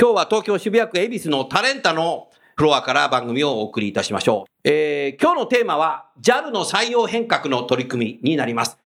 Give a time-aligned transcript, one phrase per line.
[0.00, 4.50] 今日は東京渋谷区恵比寿のタレンタのフロアから番組をお送りいたしましょう。
[4.62, 8.78] えー、今日のテーマは JAL の採用変革の取り組みになります。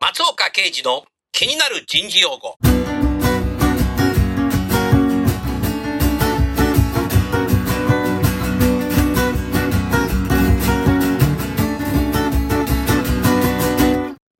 [0.00, 2.56] 松岡刑事の気になる人事用語。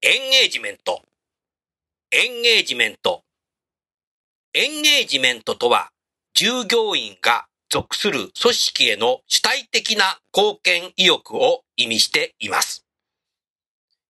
[0.01, 1.03] エンゲージメント。
[2.11, 3.28] エンゲージメント。
[4.55, 5.91] エンゲージメントとは、
[6.33, 12.87] 従業員が属する組織への主体的な貢献意欲を意味しています。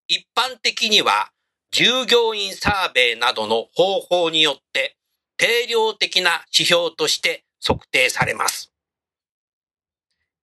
[0.07, 1.31] 一般的には、
[1.73, 4.97] 従業員サーベイなどの方法によって
[5.37, 8.73] 定量的な指標として測定されます。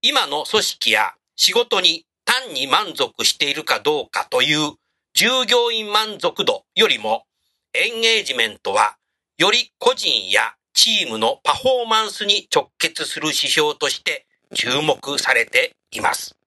[0.01, 4.73] 今の組織や仕事に単に満足しているかどうかという
[5.13, 7.23] 従業員満足度よりも
[7.73, 8.97] エンゲージメントは
[9.37, 16.37] より個人やチームのパフォーマンスに直結する指標として注目されています。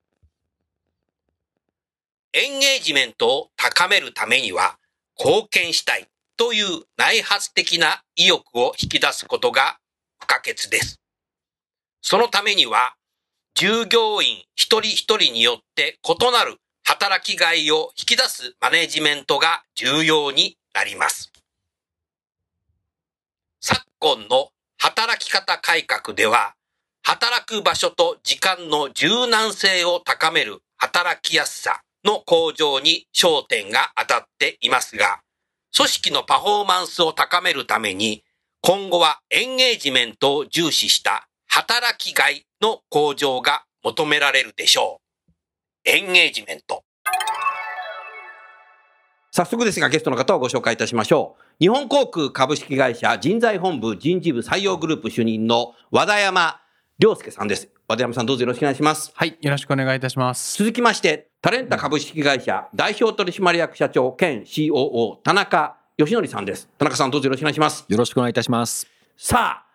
[2.32, 4.78] エンゲージメントを高めるためには
[5.18, 9.78] 貢献したいという内発的な意欲を引き出すことが
[10.18, 10.98] 不可欠です。
[12.00, 12.94] そのためには
[13.54, 21.37] 従業員一人一人によって異なる働きがいを引き出すマネジメントが重要になります。
[24.00, 26.54] 今の働き方改革では、
[27.02, 35.20] 働く場所と時間の柔軟性を高める働きやすさの向上に焦点が当たっていますが、
[35.76, 38.22] 組織のパフォーマンスを高めるために、
[38.62, 45.32] 今後はエンゲージメントを重視した働きがいの向上が求められるでしょう。
[45.84, 46.84] エンゲージメント。
[49.32, 51.47] 早速ですがゲストの方をご紹介いたしましょう。
[51.60, 56.60] 日本航空株式会社人材本部人事部採用グループ主任の和田山
[57.00, 57.68] 良介さんです。
[57.88, 59.10] 和田山さんどうぞよろしくお願いします。
[59.12, 60.56] はい、よろしくお願いいたします。
[60.56, 66.68] 続きまして、タレンタ株式会社代表取締役社長兼 COO 田中義則さんです。
[66.78, 67.84] 田中さんどうぞよろしくお願いします。
[67.88, 68.86] よろしくお願いいたします。
[69.16, 69.66] さあ、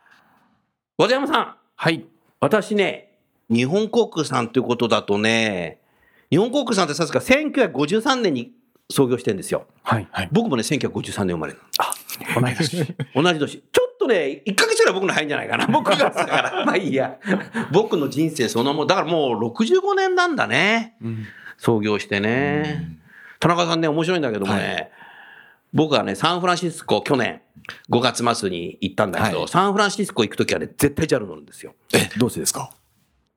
[0.98, 2.06] 和田山さん、はい、
[2.40, 3.18] 私ね、
[3.50, 5.82] 日本航空さんということだとね、
[6.30, 8.54] 日本航空さんって確か1953年に
[8.94, 9.66] 創業してるんですよ。
[9.84, 10.30] はい、はい。
[10.32, 12.42] 僕もね、1953年生まれなの。
[12.42, 12.78] 同い年。
[13.16, 13.58] 同じ年。
[13.72, 15.66] ちょっとね、1ヶ月ぐらい僕の早いんじゃないかな。
[15.72, 16.64] 僕がだから。
[16.66, 17.18] まあいいや。
[17.72, 20.96] 僕の人生そのもん、だからもう65年なんだね。
[21.02, 21.26] うん
[21.58, 22.98] 創業してね。
[23.40, 24.92] 田中さんね、面白いんだけどもね、
[25.72, 27.42] 僕はね、サンフランシスコ去年
[27.90, 31.76] 5月末に行ったんだけど、はいサンフランシスコ行くときはね、絶対 JAL 乗るんですよ。
[31.94, 32.70] え、どうしてですか？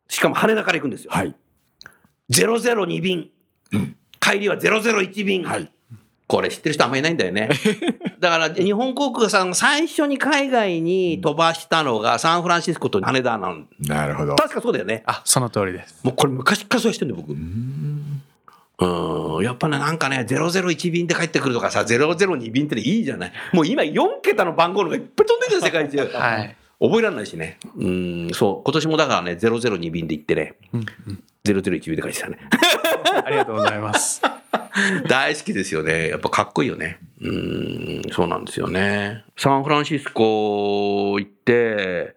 [0.09, 1.11] しかも羽田から行くんですよ。
[1.13, 1.35] はい。
[2.31, 3.31] 002便。
[4.31, 5.45] 帰りは001便。
[5.45, 5.71] はい
[6.29, 7.49] これ知ってる人あんまりいないんだよね。
[8.19, 13.63] だから日本航空さんが最初に海外に飛ばしたのがサンフランシスコと羽田なの。
[13.79, 14.35] なるほど。
[14.35, 15.05] 確かそうだよね。
[15.07, 16.01] あ、その通りです。
[16.03, 17.33] もうこれ昔からそうしてんだよ、僕。
[17.33, 17.37] う
[19.41, 19.45] ん。
[19.45, 23.33] やっぱね、なんかね、001便で帰ってくるとかさ、002便ってねいいじゃない。
[23.53, 25.99] もう今4桁の番号のがいっぱい飛んでるよ、世界中。
[26.19, 26.57] はい。
[26.81, 27.59] 覚えられないしね。
[27.77, 28.65] うん、そう。
[28.65, 30.87] 今年もだからね、002便で行ってね、うん
[31.45, 32.39] 001便で帰ってきたね。
[33.15, 34.23] ありがとうございます。
[35.09, 36.09] 大好きですよね。
[36.09, 36.99] やっぱかっこいいよね。
[37.21, 39.25] うん、そうなんですよね。
[39.37, 42.15] サンフランシスコ行って、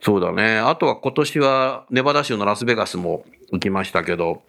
[0.00, 0.58] そうだね。
[0.58, 4.42] あとは今年はネバダ州のラスベガスも行きましたけど、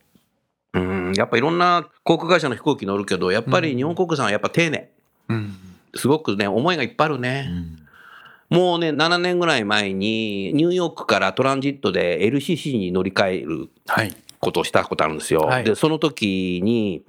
[0.73, 4.89] うん、やっぱいろんな航空会社の飛行機乗るけど、やっぱり日本航空さんはやっぱ丁寧。
[5.29, 5.53] うん。
[5.95, 7.49] すごくね、思いがいっぱいあるね。
[8.49, 14.15] もうね、7年ぐらい前に、ニューヨークからトランジットで LCC に乗り換えるはい。
[14.43, 15.41] ことをしたことあるんですよ。
[15.41, 17.03] はいで、その時に、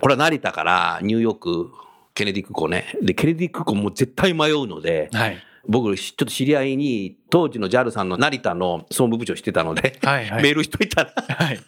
[0.00, 1.70] これは成田からニューヨーク、
[2.14, 2.98] ケネディ空港ね。
[3.00, 5.38] で、ケネディ空港もう絶対迷うので、はい。
[5.68, 11.60] 僕、ちょっと知り合いに、当時の JAL さんの成田の総務部長してたので、はいはいメールしといたら、はい。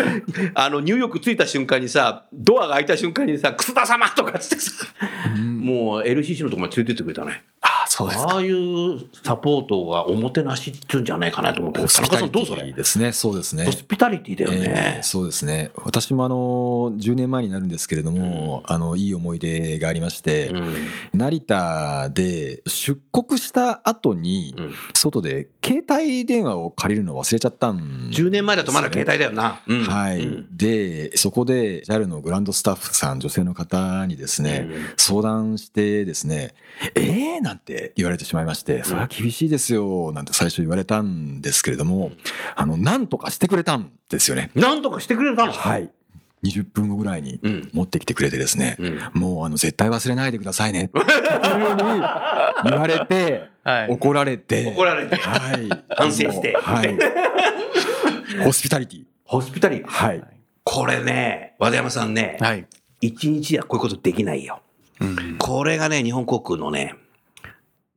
[0.54, 4.86] あの、ニューヨーク着いた瞬間にさ、ドアが開いた瞬間にさ、楠田様とかっつってさ、
[5.36, 7.42] もう LCC のとこまで連れてってくれたね。
[8.00, 13.12] ああ、いうサポートがおもてなしっていうんじゃないかなと思って、田中さんどうそれですね。
[13.12, 13.66] そうですね。
[13.66, 13.72] ホ。
[13.72, 15.02] スピタリティだよえねー。
[15.02, 15.70] そうですね。
[15.76, 16.36] 私もあの
[16.96, 20.74] 10年前になるんですけれども、あのいい思い出がありまして、うん。
[21.12, 24.74] 成田で出国した後に、うん。
[24.94, 29.60] 外で携帯電話を借りるのを忘れちゃったんです10年前だとまだ携帯だよな。
[29.66, 29.84] うん。
[29.84, 30.56] はい、うん。
[30.56, 34.84] でそこで JAL のグランドスタッフさん女性の方にですね、うん。
[34.96, 36.54] 相談してですね
[36.94, 42.12] 「えー?」なんて言われてしまいまして「それは厳しいですよ」なんて最初言われたんですけれども
[42.56, 44.50] あのなんとかしてくれたんですよね。
[44.54, 45.52] なんとかしてくれたの？
[45.52, 45.90] はい。
[46.44, 47.70] 20分後ぐらいにうん。
[47.72, 52.02] 持ってきてくれてですね、うんもうあの絶対忘れないでくださいね っていうふうに
[52.64, 53.88] 言われて、はい。
[53.90, 54.66] 怒られて。
[54.66, 55.14] 怒られて。
[55.16, 56.56] はい、反省して。
[56.60, 56.98] はい、
[58.42, 59.04] ホスピタリティ。
[59.24, 59.88] ホスピタリティ。
[59.88, 60.22] はい。
[60.64, 62.66] これね、和田山さんね、はい。
[63.00, 64.60] 一日はこういうことできないよ。
[65.00, 65.36] うん。
[65.38, 66.94] これがね、日本航空のね、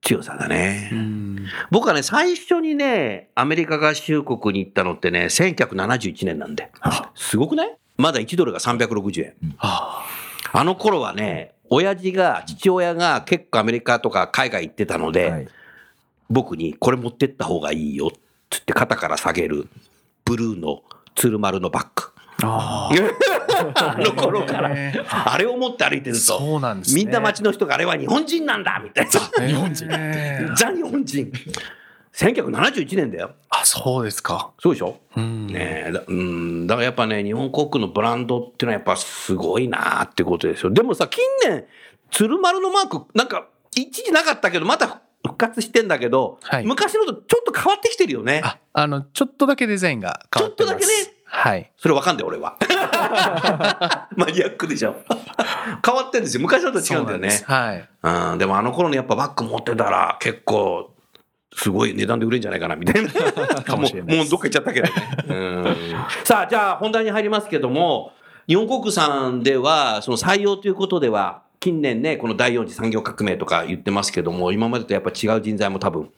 [0.02, 0.90] 強さだね。
[0.92, 6.72] うん僕はね、最初にね、アメリカ合衆国に行ったのってね、1971年なんで。
[6.82, 7.76] あすごくない？
[7.98, 9.34] まだ1ドルが360円。
[9.60, 10.06] あ
[10.54, 15.48] あの頃はね、親父が、父親が結構アメリカとか海外行ってたので、はい
[16.28, 18.12] 僕にこれ持ってった方がいいよっ
[18.50, 19.68] つって肩から下げる
[20.26, 20.82] ブルーの
[21.14, 22.15] 鶴丸のバッグ。
[22.48, 22.90] あ
[23.76, 24.72] あの頃から
[25.10, 27.04] あれを持って歩いてると、そうなんですね。
[27.04, 29.08] みんな街の人があれは日本人なんだみたい
[29.40, 29.48] な。
[29.48, 29.88] 日本人。
[30.56, 31.32] ザ日本人。
[32.14, 33.32] 1971年だよ。
[33.50, 34.52] あ、そうですか。
[34.60, 35.00] そうでしょ？
[35.18, 35.48] うん。
[35.48, 40.72] ねえだうん、だからやっぱね、日本航空のブランドっていうのはやっぱすごいなってことですよ。
[40.72, 41.66] でもさ、近年、
[42.12, 48.42] 鶴丸のマーク、なんか、一時なかったけど、また復活してんだけど、はい昔のとちょっと変わってきてるよね。
[48.46, 50.74] あ、あの、ちょっとだけデザインが変わってます。
[50.74, 51.72] ちょっとだけねはい。
[51.78, 52.58] それわかんない、俺は。
[54.16, 54.96] マニアックでしょ。
[55.86, 56.42] 変わってんですよ。
[56.42, 57.44] 昔のと違うんだよね。
[57.46, 57.90] はい。
[58.32, 60.92] うん、でもあの頃にやっぱバッグ持ってたら結構
[61.54, 63.10] すごい値段で売れるんじゃないかなみたいな。
[63.64, 64.94] かもしれないですもうもうどっか行っちゃったけどね。
[65.28, 65.76] うん
[66.24, 68.12] さあ、じゃあ本題に入りますけども、
[68.48, 76.10] 日本航空さんでは、その採用ということでは、近年ね、この第四次産業革命とか言ってますけども、今までとやっぱ違う人材も多分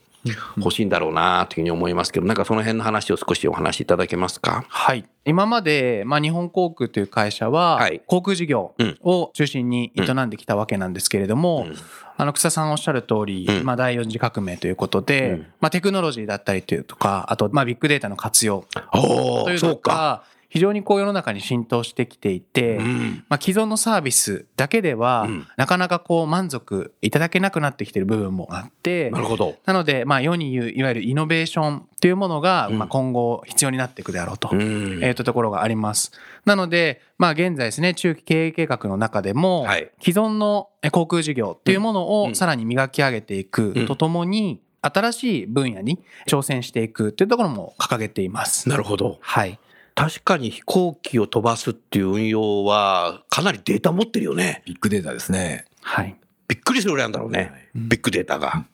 [0.58, 4.66] 欲しいんだろうなというふうに思いますけど、なんかその辺の話を少しお話しいただけますか？
[4.68, 5.06] はい。
[5.26, 11.76] 今まで、まあ、日本航空という会社ははい、航空事業を中心に営んできたわけなんですけれども、うん。
[12.20, 13.66] あの、草さんおっしゃる通り、うん。
[13.66, 15.48] まあ、第四次革命ということで、うん。
[15.60, 29.56] まあ、テクノロジーだったりというとか、あと、まあ、ビッグデータの活用おというのが、非常にこう世の中に浸透してきていて、うんまあ、既存のサービスだけでは、うんなかなかこう満足いただけなくなってきている部分もあって、なるほど。
[29.66, 34.50] なので、まあ、世に言う、いわゆるイノベーションというものが、今後必要になっていくであろうと。
[34.52, 36.12] うんえー、とところがあります。
[36.46, 48.70] なので、まあ、現在ですね、中期経営計画の中でも、はい既存のえ航空事業っていうものうんをさらに磨き上げていくうんとともに、新しい分野に挑戦していくっていうところも掲げています。
[48.70, 49.18] なるほど。
[49.22, 49.60] はい。
[49.98, 54.62] 確かに飛行機を飛ばすっていう運用は、かなりデータ持ってるよね。
[54.64, 55.66] ビッグデータですね。
[55.82, 56.16] はい。
[56.48, 57.70] びっくりするぐらいなんだろうね。
[57.74, 58.68] ビッグデータが。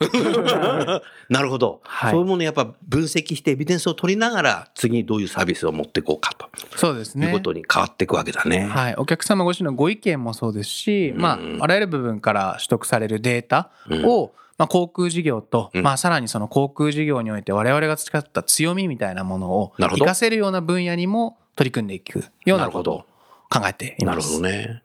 [1.29, 7.27] なるほど、はいそういうものをやっぱ分析してエビデンスを取りながら、次にどういうサービスを持っていこうかとそうですね。
[7.27, 8.65] いうことに変わっていくわけだね。
[8.65, 13.71] はい、お客様ご自身のご意見もそうですし、うんまあ、あらゆる部分から取得されるデータ
[14.03, 23.05] を、まあ、航空事業と、うんまあ、さらにその航空事業において我々が培った強みみたいなものをなるほど活かせるような分野にも取り組んでいくようなことを
[23.49, 24.37] 考えていなるます。
[24.37, 24.83] ほどね。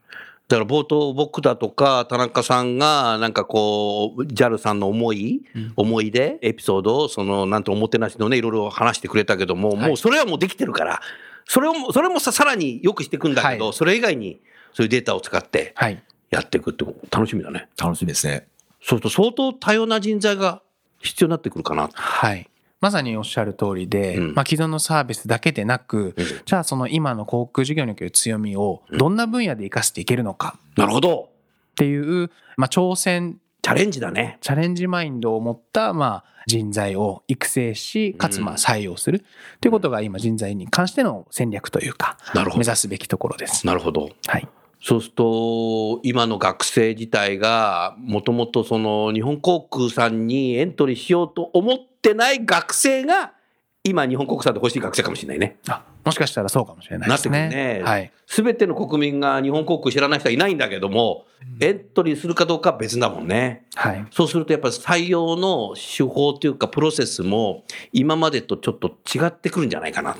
[0.48, 11.00] だから冒頭僕だとか田中さんがなんかこう JAL さんの思い、うん思い出エピソードをそのなんておもてなしのねいろいろ話してくれたけども、はいもうそれはもうできてるから
[11.44, 14.40] それをもそれもささらによくしていくんだけど、はいそれ以外に
[14.72, 16.02] そういうデータを使ってはい。
[16.30, 17.68] やっていくって楽しみだね。
[17.78, 18.48] 楽しみですね。
[18.80, 20.62] そうすると相当多様な人材が
[21.00, 21.88] 必要になってくるかな。
[21.92, 22.48] はい。
[22.80, 31.30] まさにおっしゃる通りで、うんまあ、既存のサービスだけでなく、うんじゃあその今の航空事業における強みをどんな分野で活かしていけるのかなるほど。
[31.72, 34.38] っていう、まあ、挑戦チャレンジだね。
[34.40, 39.24] チャレンジマインドを持った、まあ、人材を育成し、かつまあうん採用する
[39.60, 42.58] ということが今人材に関しての戦略というか、なるほど。
[42.60, 43.66] 目指すべきところです。
[43.66, 44.08] なるほど。
[44.26, 44.48] はい。
[44.80, 53.32] そうすると、今の学生自体が、もともとその日本航空さんにエントリーしようと思ってない学生が、
[53.84, 55.56] 今日本国産で欲しい学生かもしれないね。
[55.68, 57.38] あもしかしたらそうかもしれないですね。
[57.40, 58.12] なってくるねはい。
[58.26, 61.26] すべての国民が日本航空知らない人はいないんだけども、
[61.60, 63.66] エントリーするかどうかは別だもんね。
[63.74, 64.06] はい。
[64.10, 70.16] そうするとやっぱり採用の手法というかプロセスも今までとちょっと違ってくるんじゃないかな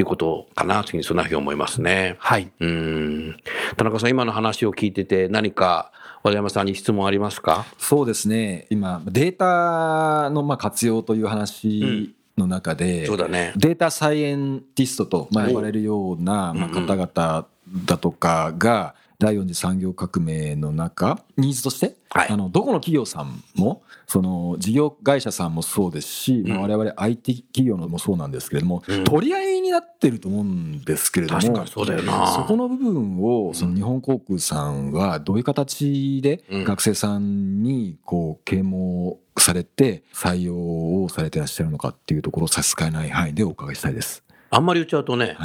[0.00, 2.16] っていうことかなというふうにそんなふうに思いますね。
[2.20, 2.50] はい。
[2.58, 3.36] うん。
[3.76, 5.92] 田中さん今の話を聞いてて何か
[6.22, 7.66] 和田山さんに質問ありますか？
[7.76, 13.52] そうですね今データのまあ活用という話の中で、そうだね。
[13.56, 17.46] データサイエンティストとまあ呼ばれるような方々
[17.84, 21.94] だとかが第四次産業革命の中ニーズとして？
[22.08, 22.28] はい。
[22.30, 29.04] あのどこの企業さんもその事業会社さんもそうですし、まあ、うん我々 IT 企業のもそうなんですけれども、うん。
[29.04, 32.28] 取り合いになってると思うんですけれども確かにそうだよな。
[32.28, 36.64] そこの部分をその日本航空さんはどういう形でうん。
[36.64, 40.56] 学生さんにこう啓蒙されて採用
[41.04, 44.22] をされてらっしゃるのかっていうところを差し支えない範囲でお伺いしたいです。
[44.50, 45.36] あんまり言っちゃうとね、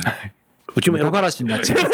[0.76, 1.90] うちもやネタばらしになっちゃいま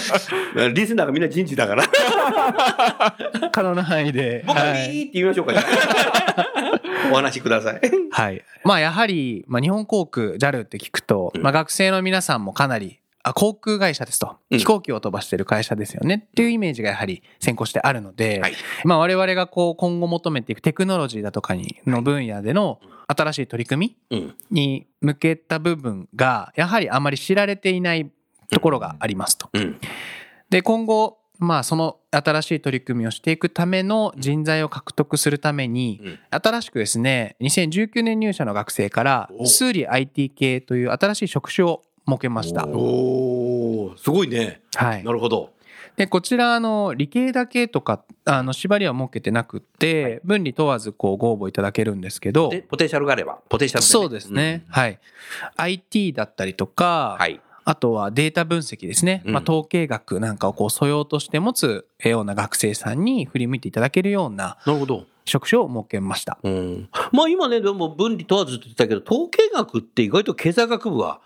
[0.00, 0.74] すよね。
[0.74, 1.84] リスナーがみんな人事だから。
[3.50, 4.44] 可能な範囲で。
[4.46, 5.54] 僕ははいいいって言いましょうか、
[7.10, 7.80] お話しください。
[8.10, 8.42] はい。
[8.64, 18.54] まあやはり、まあ、日本航空 JAL って聞くと、うんまあ、学生の皆さんもかなりあ航空会社ですとうん飛行機を飛ばしてる会社ですよねっていうイメージがやはり先行してあるので、はい
[18.84, 24.34] まあ、我々がこう今後求めていくテクノロジーだとかにの分野での新しい取り組うん。
[24.50, 28.10] みに向けた部分がやはりあまり知られていない
[28.50, 29.48] ところがありますと。
[29.52, 29.80] うん。
[30.50, 42.66] で今後まあその新しい取り組みをしていくための人材を獲得するためにうん新しくですね2019年入社の学生からお数理 IT 系という新しい職種を設けました。
[42.66, 44.62] おー、すごいね。
[44.74, 45.50] はいな、るほど。
[45.98, 54.64] でこちらあの理系だけとかあの縛りは設けてなくって、分離問わずこうご応募いただけるんですけどで、ポテンシャルがあれば、ポテンシャルでねそうですね、。
[54.68, 54.98] はい
[55.56, 57.40] IT だったりとか、うんはい。
[57.64, 59.22] あとはデータ分析ですね。
[59.26, 65.04] うんまあ、統計学なんかをこう素養として持つような学生さんに振り向いていただけるようななるほど。
[65.26, 66.38] 職種を設けました。
[66.42, 66.88] うん。
[67.12, 71.20] まあ今ね、でも分離問わずって言ったけど、統計学って意外と経済学部は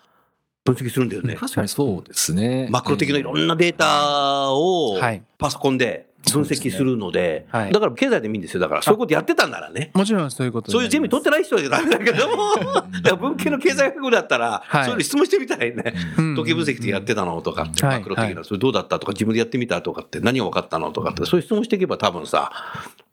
[0.65, 1.35] 分析するんだよね。
[1.35, 2.69] 確かにそうですね。
[2.71, 5.23] マクロ的ないろんなデータをはい。
[5.39, 8.61] パソコンで分析するので、はいだから経済でもいいんですよ。
[8.61, 9.91] だからそういうことやってたんならね。
[9.95, 15.95] もちろんそういうことにそういうゼミ取ってなない人はダメだけども、文系の経済学部だったら、はいそういうの質問してみたいね。
[16.17, 22.53] うん統計分析ってやってたのとかって、はいマクロ的はな、それどうだったとか、自分でやってみたとかって、何が分かったのとかって、そういう質問していけば多分さ、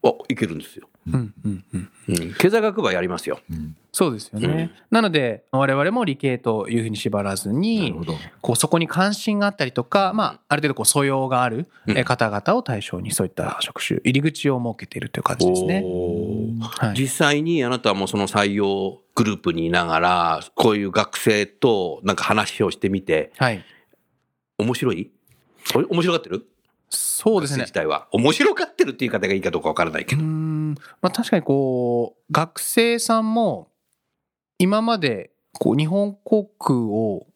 [0.02, 0.88] あ、いけるんですよ。
[1.08, 1.90] うんうんうん。
[2.08, 2.34] うん。
[2.36, 3.40] 経済学部はやりますよ。
[3.50, 4.72] うんそうですよね。
[4.92, 8.14] なので我々も理系というふうに縛らずなにるほど。
[8.40, 11.68] こうそこに関心があったりとか、まあ、ある程度こう素養がある
[12.06, 15.84] 方々を対象にそういった職種入り口を設けているという感じですね。
[16.62, 23.66] はい実際にあなたはもうその採用グループにいながら、こういう学生となんか話をしてみて、はい。
[24.60, 25.10] 面白い？
[25.74, 26.48] お面白がってる？
[26.90, 27.74] そうですね学生自。
[27.74, 28.08] 体は。
[28.12, 30.24] 面白がってるっていう言い方がいいかどうかわからないけど。
[30.24, 33.70] まあ、確かにこう学生さんも
[34.58, 37.28] 今までこう日本航空を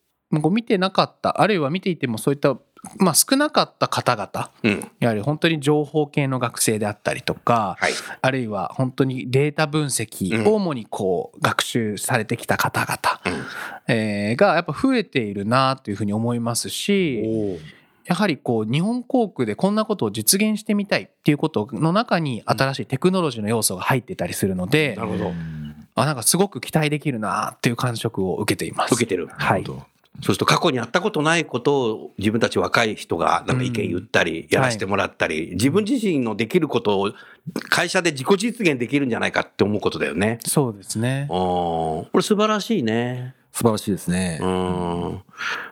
[0.42, 2.58] こう見てなかったあるいは見ていてもそういった、
[2.98, 4.92] まあ、少なかった方々うん。
[5.00, 7.94] やはり本当に情報系の学生であったりとかはい。
[8.22, 13.46] あるいは本当にデータ分析うんを主にこう学習されてきた方々、うん
[13.88, 17.60] えーがやっぱ増えているなというふうに思いますし
[18.06, 25.32] やはりこう日本航空でこんなことを実現してみたいっていうことの中に新しいテクノロジーの要素が入ってたりするので、なるほど。
[25.96, 28.94] あなんかすごく期待できるなっていう感触を受けています。
[28.94, 29.28] 受けてる。
[29.28, 29.64] はい。
[29.66, 29.80] そ
[30.20, 37.12] うすると過去にやったことないことを自分たち若い人がなんか意見言ったり、やらせてもらったり、自分自身のできることを
[37.70, 40.40] 会社で自己実現できるんじゃないかって思うことだよね。
[40.46, 41.26] そうですね。
[41.30, 43.36] これ素晴らしいね。
[43.54, 44.46] 素晴らしいですねう。
[44.46, 45.22] ん。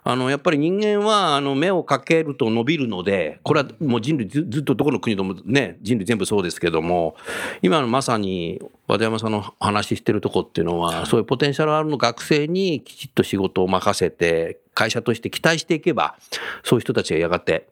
[0.04, 7.16] あの、やっぱり人間は、あの、目をかけると伸びるので、これはもう人類ずずっとどこの国でもね、人類全部そうですけども、
[7.64, 16.16] 今のまさに和田山さんの話してるとこっていうのは、そういうポテンシャルあるの学生にきちっと仕事を任せて、会社として期待していけば、
[16.64, 17.68] そういう人たちがやがて、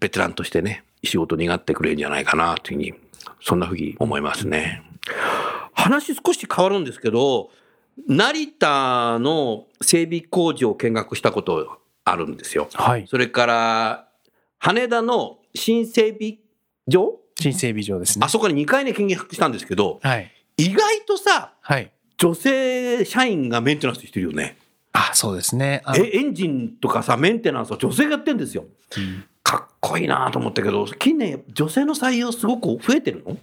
[0.00, 2.94] ベテランとしてね、仕事を担ってくれるんじゃないかな、というふうに、
[3.40, 4.82] そんなふうに思いますね。
[5.72, 7.50] 話少し変わるんですけど、
[8.08, 12.68] 成田の整備工事を見学したことあるんですよ。
[12.72, 13.06] はい。
[13.08, 14.08] それから、
[14.58, 16.38] 羽田の新整備
[16.88, 17.18] 場？
[17.38, 18.28] 新整備場ですねあ。
[18.28, 20.30] そこに2回ね見学したんですけど、はい。
[20.56, 21.90] 意外とさ、はい。
[22.16, 24.56] 女性社員がメンテナンスしてるよね。
[24.92, 25.82] あ、そうですね。
[25.84, 28.64] あえ、エンジンとかさ、メンテナンスは女性がやってんですよ。
[29.42, 33.36] かっこいいなと思ったけど、近年女性の採用すごく増えてるの？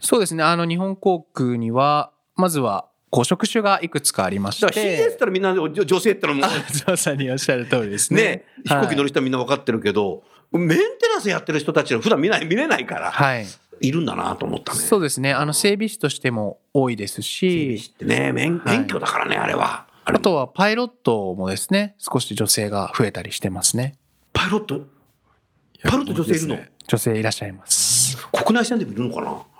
[0.00, 0.42] そうですね。
[0.42, 8.22] あの、日本航空には、まずは、こう職種がいくつかありましだから CS ったらみんな女女性って言ったらもうまさにおっしゃる通りですね。
[8.22, 13.46] ね、飛行機乗る人はみんな分かってるけど、メンテナンスやってる人たちは普段見ない見れないから、はい
[13.80, 14.80] いるんだなと思ったね。
[14.80, 15.32] そうですね。
[15.32, 17.92] あの整備士としても多いですし。
[17.94, 18.78] ってね、免はい。
[18.78, 19.86] 免許だからね、あれは。
[20.06, 21.94] あとはパイロットもですね。
[21.98, 23.96] 少し女性が増えたりしてますね。
[24.32, 24.80] パイロット、
[25.84, 28.16] パイロット女性いるの、女性いらっしゃいます。
[28.32, 29.53] 国内線でもいるのかな？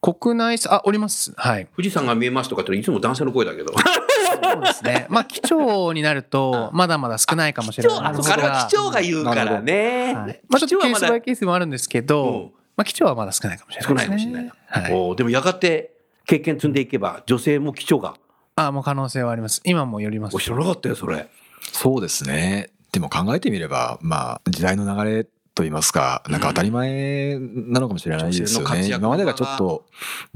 [0.00, 3.72] 国内あおりますはい富士山が見えますとかっていつも男性の声だけど。
[3.72, 10.14] そうですね まあ機長になるとまだまだ少ないかもしれないあそこからは機長が言うからね。
[10.14, 12.42] はいまあ、ちょっとケースバイ機長はまだケースもあるんですけど、うん
[12.76, 14.32] まあ、機長はまだ少ないかもしれない少ですね。
[14.32, 14.84] ないかもしれない。
[14.84, 18.14] はい、おーでもやがて経験積んでいけば、女性も機長が。
[18.54, 19.62] あもう可能性はあります。
[19.64, 20.38] 今もよりますお。
[20.38, 21.26] 知らなかったよ、それ。
[21.72, 22.70] そうですね。
[22.92, 25.26] でも考えてみれば、まあ、時代の流れ
[25.58, 28.46] と言いますか、なんか当たり前なのかもしれないですよね。
[28.46, 29.86] 女性の活躍今までがちょっと。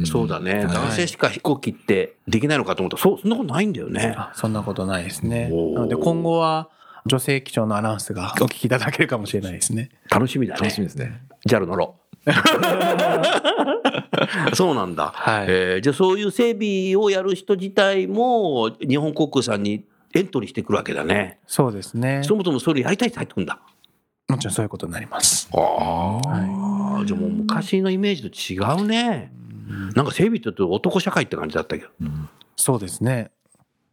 [0.03, 0.55] んそうだね。
[0.55, 4.15] はい男性しか飛行機ってできないのかと思ったら、そう、そんなことないんだよね。
[4.19, 5.49] あそんなことないですね。
[5.49, 6.69] なので今後は
[7.07, 9.91] 女性機長のアナウンスがお聞きいただけるかもしれないですね。
[10.11, 10.61] 楽しみだね。
[10.61, 11.23] 楽しみですね。
[11.49, 11.95] JAL 乗ろ
[12.27, 12.33] う。
[14.57, 15.13] そうなんだ。
[15.15, 21.39] はいえーじゃあそういう整備をやる人自体も日本航空さんにエントリーしてくるわけだね。
[21.47, 22.23] そうですね。
[22.25, 23.61] そもそもそれやりたいって入ってくるんだ。
[24.33, 25.49] もちろんそういうことになります。
[25.53, 29.33] ああ、じゃあもう昔のイメージと違うね。
[29.95, 31.91] なんか整備って言うと男社会って感じだったけど。
[32.57, 33.31] そうですね。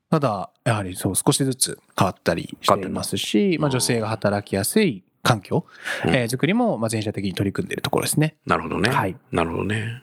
[0.10, 5.66] ただ、やはりそう少しずつ変わったりしていますし、まあ、女性が働きやすい環境、
[6.06, 8.38] うんえー作りもまあ全社的に取り組んでいるところですね。
[8.46, 8.90] なるほどね。
[8.90, 10.02] はいなるほどね。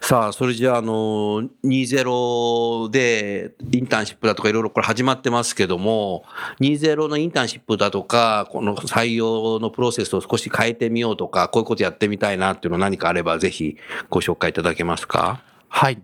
[0.00, 6.24] さあ、それじゃあ、あの、20でインターンシップだとかいろいろこれ始まってますけども、
[6.60, 13.76] 20のインターンシップだとか、この採用のプロセスを少し変えてみようとか、こういうことやってみたいなっていうの何かあれば、ぜひ
[14.10, 15.42] ご紹介いただけますか？
[15.68, 16.02] はい。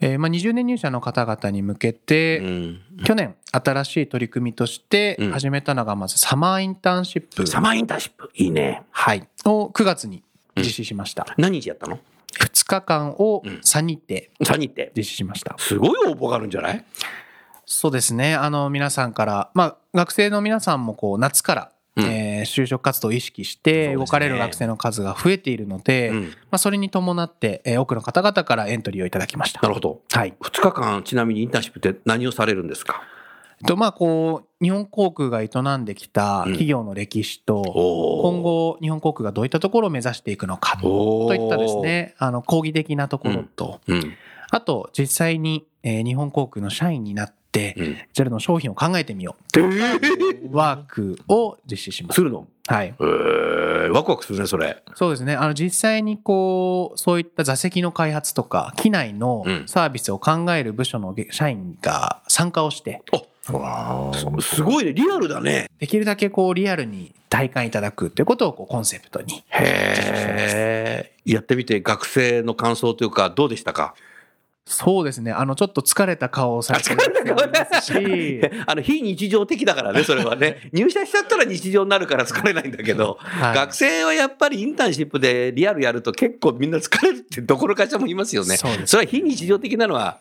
[0.00, 2.80] えーまあ、20年入社の方々に向けて、うん。
[3.04, 8.82] 去年新しい取り組みとしてうん始めたのがまずサマーインターンシップ、サマーインターンシップ、いいね。
[8.90, 10.24] はい、を9月に
[10.56, 11.26] 実施しました。
[11.38, 12.00] 何日やったの？
[12.40, 14.00] 2日間をうん3日
[14.40, 14.92] 程 ?3 日って。
[14.96, 15.54] 実施しました。
[15.58, 16.84] すごい応募があるんじゃない？
[17.64, 18.34] そうですね。
[18.34, 29.60] あの、皆さんから、まあ、学生の皆さんもこう、夏から、うんえー就職活動を意識して動かれる学生の数が増えているので、うんまあ、それに伴って、えー多くの方々からエントリーをいただきました。
[29.62, 30.00] なるほど。
[30.10, 30.34] はい。
[30.40, 33.02] 2日間、ちなみにインターンシップって何をされるんですか？
[33.66, 41.76] と、まあ、こう、日本航空が営んできたうん企業の歴史と、お今後、日本航空がどういったところを目指していくのかおといったです。
[41.80, 44.14] ね、あの、講義的なところと、うん。
[44.50, 47.96] あと、実際に、えー日本航空の社員になって、うん。
[48.14, 50.56] JAL の商品を考えてみよう。
[50.56, 52.20] ワークを実施しますす。
[52.22, 52.46] るの？
[52.68, 52.94] はい。
[52.98, 54.82] えー、ワクワクするね、それ。
[54.94, 55.34] そうですね。
[55.34, 65.68] あの、実際にこう、そういった座席の開発とか、機内のうんサービスを考える部署の社員が参加をして、すすごいね、リアルだね。
[65.80, 69.42] できるだけこう、リアルに体感いただくということをこうコンセプトに。
[69.48, 71.12] へえ。
[71.24, 73.94] やってみて学生の感想というか、どうでしたか？
[74.64, 75.32] そうですね。
[75.32, 80.70] あの、ちょっと疲れた顔をされてもいますし、 あの、非日常的だからね、 それはね。
[80.72, 88.56] 入社しちゃったら日常になるから疲れないんだけど、はい学生はやっぱりインターンシップでリアルやると結構みんな疲れるってどころかしらも言いますよね。
[88.56, 90.20] そうですれは非日常的なのは、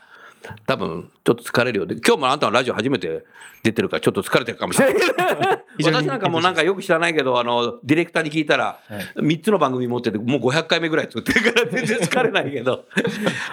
[0.66, 1.96] 多分ちょっと疲れるよね。
[2.06, 3.24] 今日もあなたはラジオ初めて
[3.64, 5.04] 出てるからちょっと疲れてるかもしれない。
[5.84, 8.80] 私なんかもうなんかよく知らないけど、あの、ディレクターに聞いたら、
[9.16, 12.86] 3つの番組持ってて、もう500回目ぐらい作ってるから 全然疲れないけど。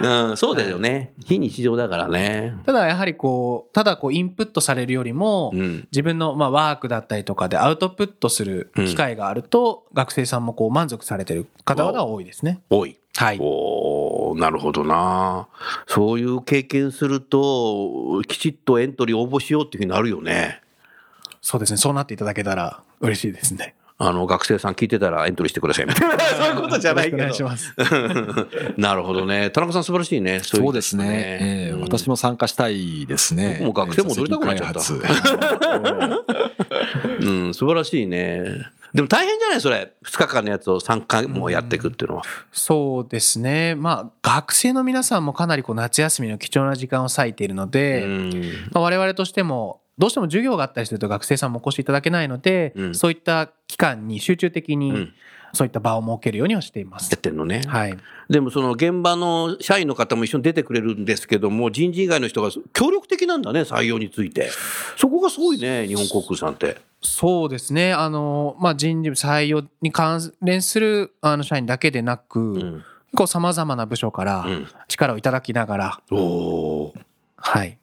[0.00, 1.12] うん、そうだよね。
[1.24, 2.56] 非日常だからね。
[2.66, 5.88] ただやはりこう、ただこう、インプットされるよりも、うん。
[5.92, 12.60] 自分のまあワークだったりとかでアウトプットする機会があると、学生さんもこう満足されてる方々が多いですね。
[12.70, 12.96] 多い。
[13.16, 13.38] はい。
[13.40, 15.48] おーなるほどな。
[15.86, 20.60] そういう経験すると、きちっとエントリー応募しようっていうふうになるよね。
[21.40, 21.76] そうですね。
[21.76, 23.74] そうなっていただけたら嬉しいですね。
[24.00, 26.18] あの、学生さん聞いてたらエントリーしてくださいみたいな。
[26.36, 27.16] そういうことじゃないけど。
[27.16, 27.74] お願いします。
[28.78, 29.50] なるほどね。
[29.50, 30.38] 田中さん素晴らしいね。
[30.40, 31.04] そうですね。
[31.40, 33.62] ええうん私も参加したいですね。
[33.64, 34.80] 僕も学生戻りたくなっちゃった
[37.20, 38.42] うん、素晴らしいね。
[38.94, 39.60] でも大変じゃない？
[39.60, 39.92] それ。
[40.04, 42.22] 2日間のやつを3回もやっていくっていうのは。
[42.52, 43.74] そうですね。
[43.74, 48.30] まあ、学生の皆さんもかなりこう夏休みの貴重な時間を割いているので、うん
[48.72, 55.14] まあ、我々としても、どうしても授業があったりすると学生さんもお越しいただけないので、うんそういった期間に集中的にうん
[55.52, 57.20] そういった場を設けるようにはしていますやっ。
[57.20, 57.62] てんのね。
[57.66, 57.98] はい。
[58.28, 64.50] でもその現場の社員の方も一緒に出てくれるんですけども、人事以外の人が協力的なんだね、採用について。
[64.96, 66.76] そこがすごいね、日本航空さんって。
[67.00, 67.94] そうですね。
[67.94, 72.84] あの、まあ、人事部採用に関連するあの社員だけでなく、うん。
[73.16, 76.92] こう様々な部署からうん力をいただきながら、おー
[77.36, 77.78] はい。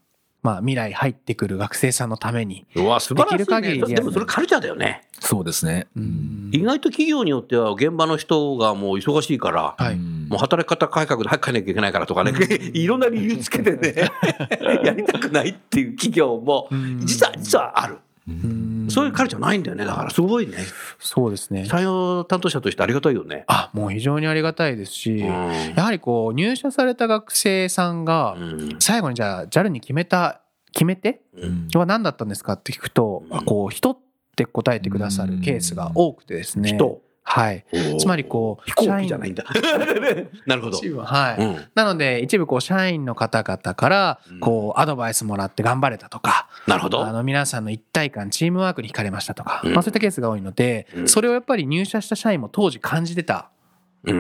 [0.46, 2.68] まあ、未来入ってくる学生さんのために。
[2.76, 3.38] うわ、素晴らしい、ね。
[3.40, 5.02] できる限りやるでもそれカルチャーだよね。
[5.20, 5.88] そうですね。
[5.98, 9.96] うん意外と企業によっては現場の人がもう忙しいから、はい。
[9.96, 12.32] うんもう働き方改革で早く帰らなきゃいけないからとかね、
[12.74, 14.10] いろんな理由つけてね、
[14.84, 17.98] やりたくないっていう企業もうん実は、実はある。
[18.28, 19.86] うんそういうカルチャーないんだよね。
[19.86, 20.58] だからすごいね。
[21.00, 21.64] そうですね。
[21.70, 23.44] 採用担当者としてありがたいよね。
[23.48, 33.98] あ、もう非常にありがたいですし、うんやはりこう、入社された学生さんがう、ん最後にじゃあ JAL に決めた決め手うんは何だったんですかって聞くと、うんこう人っ
[34.36, 36.70] て答えてくださるケースが多くてですね。
[36.74, 37.02] 人。
[37.28, 37.66] はい。
[38.00, 39.44] つまりこう飛行機じゃないんだ。
[40.46, 40.78] なるほど。
[41.04, 41.42] はい。
[41.44, 47.12] うんなので一部こう社員の方々からうんこうアドバイスもらって頑張れたとか、なるほどあ。
[47.12, 53.55] の皆さんの一体感チームワークに惹かれましたとか、うんまあそういったケースが多いので、うんそれをやっぱり入社した社員も当時感じてたうん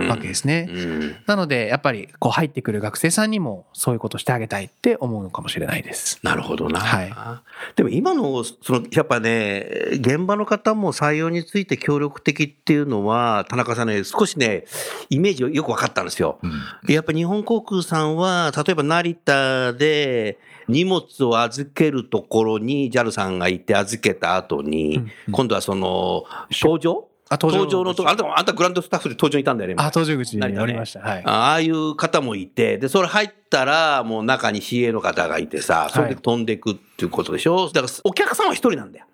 [0.08, 0.68] わけですね。
[0.70, 6.20] うんなのでやっぱりこう入ってくる学生さんにもそういうことしてあげたいって思うのかもしれないです。
[6.24, 6.80] なるほどな。
[6.80, 7.14] はい
[7.76, 14.66] でも今の、その、やっぱね、現場の方も採用について協力的っていうのは、田中さんね、少しね、
[15.10, 16.40] イメージよく分かったんですよ。
[16.44, 16.52] うん
[16.94, 27.08] やっぱ日本航空さんは、例えば成田で荷物を預けるところに JAL さんがいて預けた後に、うん今度はその、搭乗？
[27.28, 29.76] あ搭乗のとこ、あんたもあんたグランドスタッフで搭乗にいたんだよね。
[29.78, 31.00] あ、搭乗口に成田ね乗りました。
[31.00, 31.24] はい。
[31.26, 39.06] ああいう方もいて、で、それ入ったら、もう中に CA の方がいてさ、それで飛んでいくっていうことでしょ、だから、お客さんは一人なんだよ。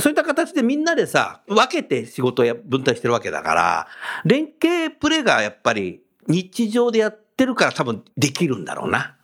[0.00, 3.88] そういった形でみんなでさ、分けて仕事をや分担してるわけだから、
[4.24, 9.15] 連携プレーがやっぱり日常でやってるから多分できるんだろうな。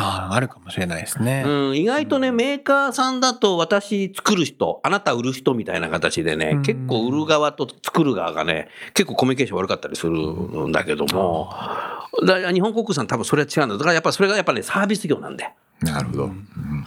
[0.00, 1.44] ああ、あるかもしれないですね。
[1.46, 11.50] うん、意外とね、メーカーさんだと私作る人、あなた売る人みたいな形でね、うん結構売る側と作る側がね、結構コミュニケーション悪かったりするんだけども、
[12.26, 13.74] だから日本航空さん多分それは違うんだ。
[13.74, 15.52] だからやっぱそれがやっぱね、サービス業なんだよ。
[15.82, 16.30] なるほど。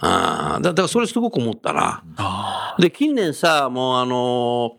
[0.00, 2.02] ああ、だだからそれすごく思ったな。
[2.16, 4.76] あで、近年さ、もうあの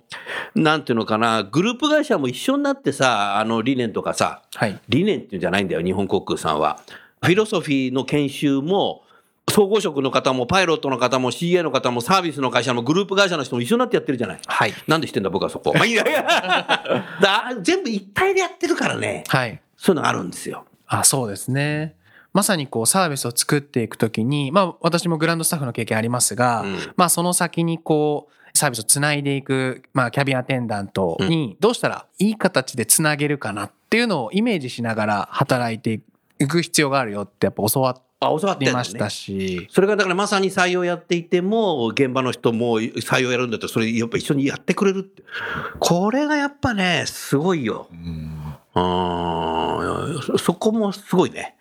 [0.55, 4.59] ーなんていうのかな、グループ会社も一緒になってさ、あの理念とかさ、あ。
[4.59, 4.79] はい。
[4.87, 6.79] 理念っていうんじゃないんだよ、日本航空さんは。
[7.21, 9.03] フィロソフィーの研修も、
[9.49, 14.39] 総合職の方も、パイロットの方も、CA の方も、サービスの会社も、グループ会社の人も一緒になってやってるじゃない。
[14.45, 14.73] はい。
[14.87, 15.71] なんで知ってんだ、僕はそこ。
[15.73, 16.23] ま あいやいや
[17.21, 19.61] だ全部一体でやってるからね、はい。
[19.77, 20.65] そういうのがあるんですよ。
[20.87, 21.95] あ、そうですね。
[22.33, 36.03] まさにこうサービスを作っていくときに、まあ私もグランドスタッフの経験ありますが、うんまあその先にこうサービスをつないでいく、まあキャビンアテンダントにどうしたらいい形でつなげるかなっていうのをイメージしながら働いていく
[36.39, 45.23] 必要があるよってやっぱ教わあ、教わってましたし、それがだからまさに採用やっていても、現場の人も採用やるんだったら、それやっぱ一緒にやってくれるって。
[45.79, 47.87] これがやっぱね、すごいよ。
[47.91, 48.41] うん
[48.75, 51.55] うんそそこもすごいね。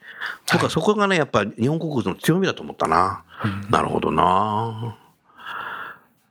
[0.53, 3.25] 僕はそこがね、やっぱ日本国の強みだと思ったな。
[3.71, 4.97] なるほどな。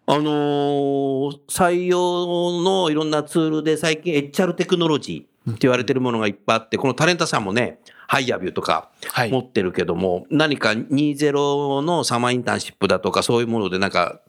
[0.06, 14.21] あのー採用のいろんなツールで最近 HR テクノロジーって言われてるものがいっぱいあって、このタレンタさんもね、ハイヤービューとかはい持ってるけども、何か20のサマーインターンシップだとかそういうものでなんか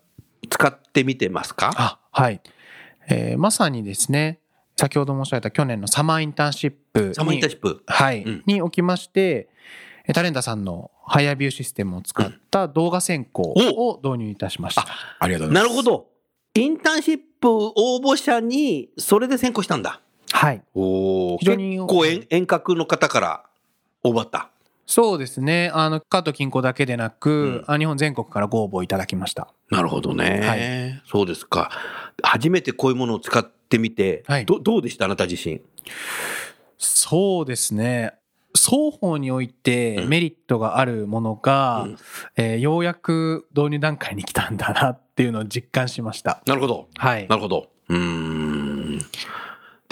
[0.48, 1.72] 使ってみてますか？
[1.76, 2.40] あ、はい。
[3.08, 4.40] えーまさにですね、
[4.76, 7.82] 先ほど申し上げた去年のサマーインターンシップにサマーインターンシップ？
[7.86, 9.48] はい、うんにおきまして、
[10.06, 14.86] えタレンタさんのハイアビューシステムを使った動画選考を導入いたしました。
[15.18, 15.72] ありがとうござます。
[15.72, 16.06] ないるほど。
[16.54, 20.00] インターンシップ応募者にそれで選考したんだ。
[20.36, 20.62] はい。
[20.74, 23.44] お非常に結構遠遠隔の方から
[24.02, 24.50] 応募あった。
[24.84, 25.70] そうですね。
[25.72, 29.48] あの、関東近郊だけでなく、あ日本全国からご応募いただきました。
[29.70, 31.00] なるほどね。
[31.02, 31.70] はそうですか。
[32.22, 35.04] 初めてこういうものを使ってみて、はいどどうでした？
[35.04, 35.60] あなた自身。
[36.78, 38.14] そうですね。
[38.56, 41.96] 双方においてうんメリットがあるものが、うん
[42.36, 46.42] えーようやく導入段階に来たんだなっていうのを実感しました。
[46.46, 46.88] なるほど。
[46.96, 47.36] はいな。
[47.36, 47.68] るほど。
[47.88, 48.53] うーん。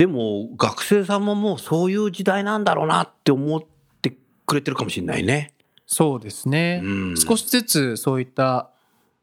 [0.02, 3.62] でも、学生さんももうそういう時代なんだろうなって思っ
[4.00, 4.12] て
[4.46, 5.54] くれてるかもしれないね。
[5.86, 6.80] そうですね。
[6.82, 7.16] うん。
[7.16, 8.70] 少しずつそういった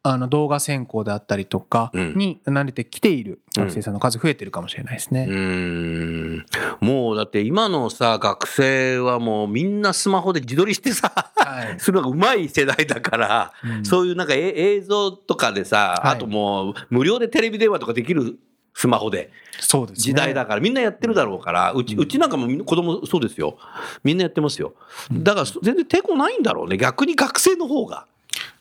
[0.03, 2.13] あの動画選考であったりとかうん。
[2.15, 5.25] に慣れてきている学生さんの数増えてるかもしれないですね。
[5.29, 6.45] うーん。
[6.79, 11.75] もうだって今のさ学生はもうみんなスマホで自撮りしてさ、はい。
[11.81, 13.85] するのが上手い世代だから、うん。
[13.85, 16.13] そういうなんかえ映像とかでさ、はい。
[16.13, 18.39] あともう無料でテレビ電話とかできる
[18.79, 19.29] スマホで。
[19.59, 20.03] そうですね。
[20.03, 20.61] 時代だから。
[20.61, 21.73] みんなやってるだろうから。
[21.73, 23.57] うちうちなんかも子供そうですよ。
[24.05, 24.73] みんなやってますよ。
[25.11, 26.77] だから全然抵抗ないんだろうね。
[26.77, 28.05] 逆に学生の方が。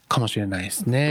[0.08, 1.10] かもしれないですうね。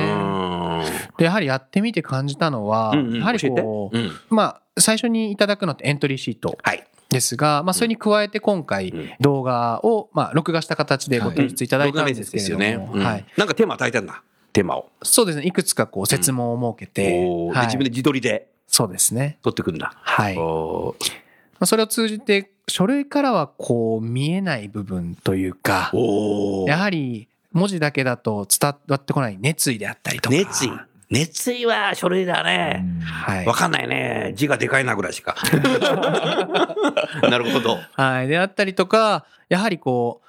[1.18, 3.20] でやはりやってみて感じたのは、うんうん。
[3.20, 4.12] やはりこう、うん。
[4.30, 6.58] まあ最初にいただくのってエントリーシート。
[6.62, 6.86] はい。
[7.08, 9.10] ですが、まあ、それに加えて今回うん。
[9.22, 12.92] 動画を、まあ、録画した形でご提出いただいたんですけれども、録画面接ですよね。
[12.94, 13.06] うん。
[13.06, 14.22] はい、なんかテーマ与えてんだ。
[14.52, 14.90] テーマを。
[15.02, 15.46] そうですね。
[15.46, 17.54] いくつかこう設問を設けて、はいおー。
[17.54, 19.94] で自分で自撮りでそうですね撮ってくんだ。
[19.96, 25.92] はい、それを通じて書類からはこう見えない部分というか
[26.68, 30.72] やはり文字だけだと伝わってこない熱意であったりとか熱意。
[31.10, 32.84] 熱意は書類だね。
[33.02, 34.34] はいわかんないね。
[34.36, 35.36] 字がでかいなぐらいしか。
[37.24, 37.80] なるほど。
[37.94, 38.28] はい。
[38.28, 40.27] であったりとか、やはりこう、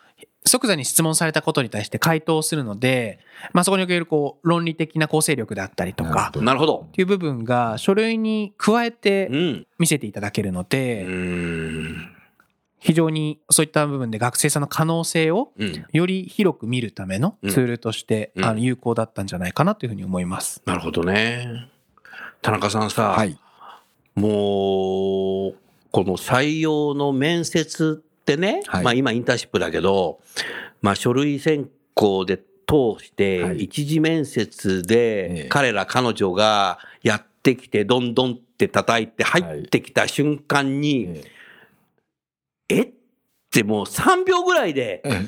[0.49, 3.19] 即座に質問されたことに対して回答するので、
[3.53, 6.91] まあそこにおけるこう、論理的な構成力であったりとか、なるほどっ。
[6.93, 9.67] ていう部分が書類に加えうてん。
[9.79, 12.15] 見せていただけるのうで、ん。
[12.81, 15.85] 非常にそういった部分で学生さんの可能性をうん。
[15.93, 20.63] より広く見るためのツールとして、うんあの有効だったんじゃないかなというふうに思います。
[20.65, 21.69] なるほどね。
[22.43, 23.39] 田中さんさ、はい。
[24.15, 25.57] もう、
[25.91, 28.03] この採用の面接
[28.35, 28.85] ってね、はい。
[28.85, 30.21] まあ今インターンシップだけど、
[30.83, 33.65] まあ書類選考で通して、はい。
[33.65, 41.23] 一次面接えでえ彼ら彼女がやってきて、どんどんって叩いて入ってきた瞬間に、
[42.69, 42.83] ええ。
[42.83, 42.93] っ？
[43.51, 45.27] てもう3秒ぐらいで、え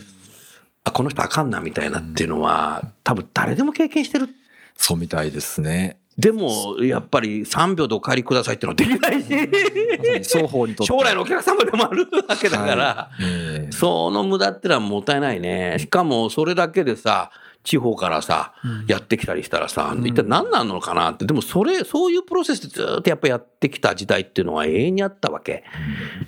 [0.84, 4.28] あ、この人あかんなみたいなっていうのは、多分誰でも経験してる。
[4.76, 5.99] そうみたいですね。
[6.18, 10.92] でも、やっぱり3秒でお帰りくださいってのはできないし、双方にとって。
[10.92, 15.76] 将来のお客様でもあるわけだから、はいええその無駄ってのはもったいないね。
[15.78, 17.30] しかもそれだけでさ、
[17.62, 18.54] 地方からさ、
[18.86, 21.26] やってきたりしたらさ、一体何なのかなって。
[21.26, 25.64] でもそれ、そういうプロセスでずっとやっぱやってきた時代っていうのは永遠にあったわけ、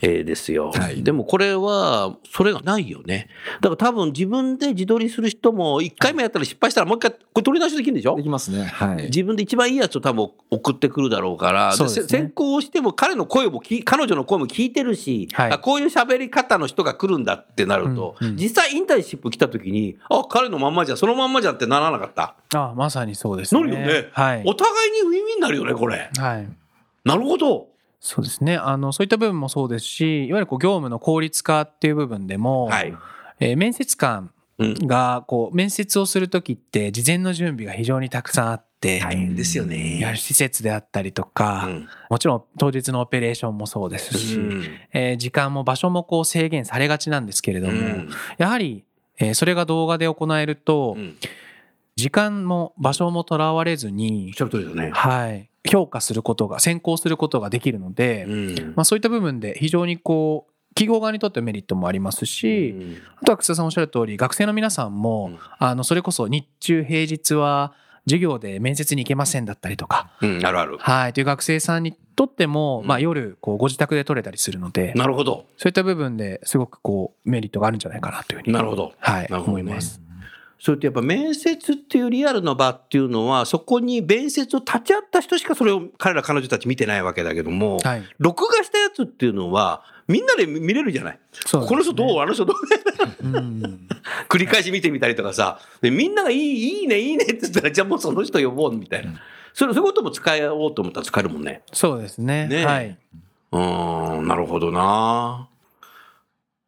[0.03, 0.73] えーですよ。
[0.73, 1.03] はい。
[1.03, 3.29] でもこれは、それがないよね。
[3.61, 8.17] だから多分自分で自撮りする人も、一回目やったら失敗したらもう一回、これ撮り直しできるんでしょ？
[8.17, 8.65] できますね。
[8.65, 9.05] はい。
[9.05, 12.07] 自分で一番いいやつを多分送ってくるだろうから、でそうですね。
[12.09, 15.53] せ先行しても彼の声も彼女の声も聞いてるし、はい。
[15.53, 18.29] あこういう喋り方の人が来るんだってなると、うん。
[18.29, 18.37] うん。
[18.37, 22.35] 実際インターンシップ来た時に、あ、彼のまんまじゃん、そのまんまじゃんってならなかった？
[22.55, 23.61] ああまさにそうですね。
[23.61, 24.43] なるよねはい。
[24.45, 26.11] お互いにウィンウィンになるよね、これ。
[26.17, 26.49] はい。
[27.05, 27.69] なるほど。
[28.01, 28.57] そうですね。
[28.57, 32.95] あの、そういった部分もそうですし、いわゆるこう業務の効率化っていう部分でも、はい。
[33.41, 34.75] えー面接官うん。
[34.87, 39.99] が、こう、面接をするときって、事前の準備が非常にたくさんあって、大変ですよね。
[39.99, 48.85] やはり施設であったりとか、うんもちろん当日のオペレーションもそうですし、うんえー時間も場所もこう制限されがちなんですけれども、うんやはり、
[49.23, 51.17] えーそれが動画で行えると、うん。
[51.95, 54.33] 時間も場所もとらわれずおに
[54.75, 54.91] ね。
[54.93, 58.55] はい、評価することが、先行することができるので、うん。
[58.75, 62.97] まあ、そういった部分で非常にこう、企業側にとってメリットもありますし、うん。
[63.21, 65.39] あとは楠田さんおっしゃる通り、学生の皆さんも、うん。
[65.59, 67.75] あの、それこそ日中平日は
[68.07, 70.79] 授業で面接に行けませんだったりとか、うん、あるある。
[70.79, 75.47] はい、という学生さんにとっても、うんまあ夜、こう、ご自宅で取れたりするので、なるほど。
[75.57, 78.93] そういった部分ですごくこう、メリットがあるんじゃないかなというふうに、なるほど。
[78.99, 80.01] はい、ね思います。
[80.59, 88.05] それってやっぱ面接っていうリアルな場っていうのは、そこに面接を立ち会った人しかそれを彼ら彼女たち見てないわけだけども、はい。
[88.19, 89.83] 録画したやつっていうのは、
[90.13, 91.19] みんなで見れるじゃない？
[91.47, 92.21] そうこの人どう？
[92.21, 92.57] あの人どう？
[93.25, 93.89] うん。
[94.29, 99.15] 繰り返し見てみたりとかさ、でみんながいい、いいね、いいねって言ったら、じゃあもうその人呼ぼうみたいな。
[99.55, 101.63] それ、そういうことも使おうと思ったら使えるもんね。
[101.73, 102.47] そうですね。
[102.49, 102.99] ねえはい。
[103.53, 105.49] うーん、なるほどな。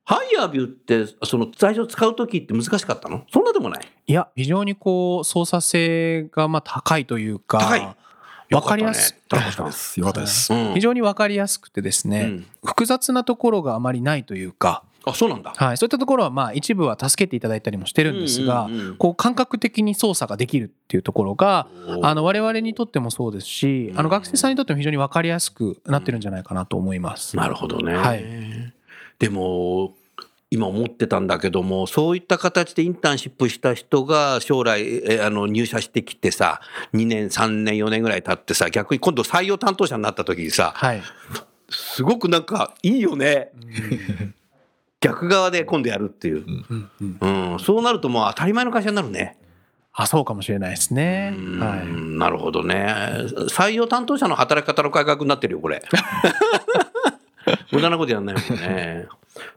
[0.05, 3.25] ハイヤービューって、その最初使うときって難しかったの？
[3.33, 3.89] そんなでもない？
[4.07, 7.97] いや、非常にこう、操作性がまあ高いというか、
[8.51, 10.01] 高いわかりやすよかったです。
[10.01, 10.53] よかったです。
[10.53, 10.75] うん。
[10.75, 12.47] 非常にわかりやすくてですね、うん。
[12.65, 15.53] 複雑なところがあまりないというか、あ、そうなんだ。
[15.55, 21.69] はい、そういったところはまあ一部は助けていただいたりもしてるんですが、こう感覚的に操作ができるっていうところが、
[22.03, 27.37] あの我々にとってもそうですし、あの学生さんにとっても非常にわかりやすくなってるんじゃないかなと思います。
[27.37, 27.95] なるほどね。
[27.95, 28.25] はい。
[29.19, 29.95] でも、
[30.55, 36.61] 今思ってたんだけども、そういった形でインターンシップした人が将来えあの入社してきてさ、
[36.93, 41.03] 2年、3年、4年ぐらい経ってさ、逆に今度採用担当者になった時にさ、はい。
[41.71, 43.51] すごくなんかいいよね。
[45.01, 46.45] 逆側で今度やるっていう。
[46.47, 49.37] うんうんうん、そうなるともう当たり前の会社になるね。
[49.93, 51.35] あ、そうかもしれないですね。
[51.37, 51.87] うんはい。
[52.19, 52.87] なるほどね。
[53.51, 55.83] 採用担当者の働き方の改革になってるよ、これ。
[57.73, 59.09] 無駄なことやんないもんね。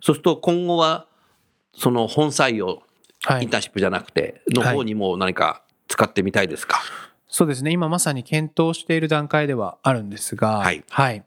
[0.01, 1.07] そうすると今後は、
[1.73, 2.81] その本採用、
[3.23, 3.43] はい。
[3.43, 6.81] インターンシップじゃなくて、の方にも何か使ってみたいですか？
[7.27, 7.71] そうですね。
[7.71, 11.23] 今まさに検討している段階ではあるんですが、はい。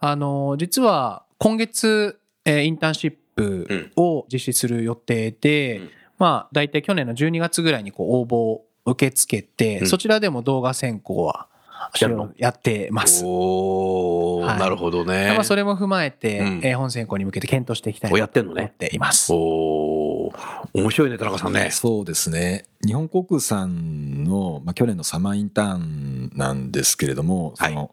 [0.00, 5.90] あの、実は今月、えーインターンシップを実施する予定で、うん。
[6.18, 9.86] まあ、大体去年の12月ぐらいにこう応募を受け付けて、うん。
[9.86, 11.48] そちらでも動画選考は
[12.04, 12.32] やるの？
[12.36, 13.24] やってます。
[13.24, 15.32] はいなるほどね。
[15.34, 19.32] まあ、それも踏まえて、うんえー本選考に向けて検討していきたいと思っやっています。
[19.32, 21.70] おー、面白いね、田中さんね。
[21.70, 27.90] そうですね日本航空さんの、まあ、去年のサマーインターンなんですけれども、はいその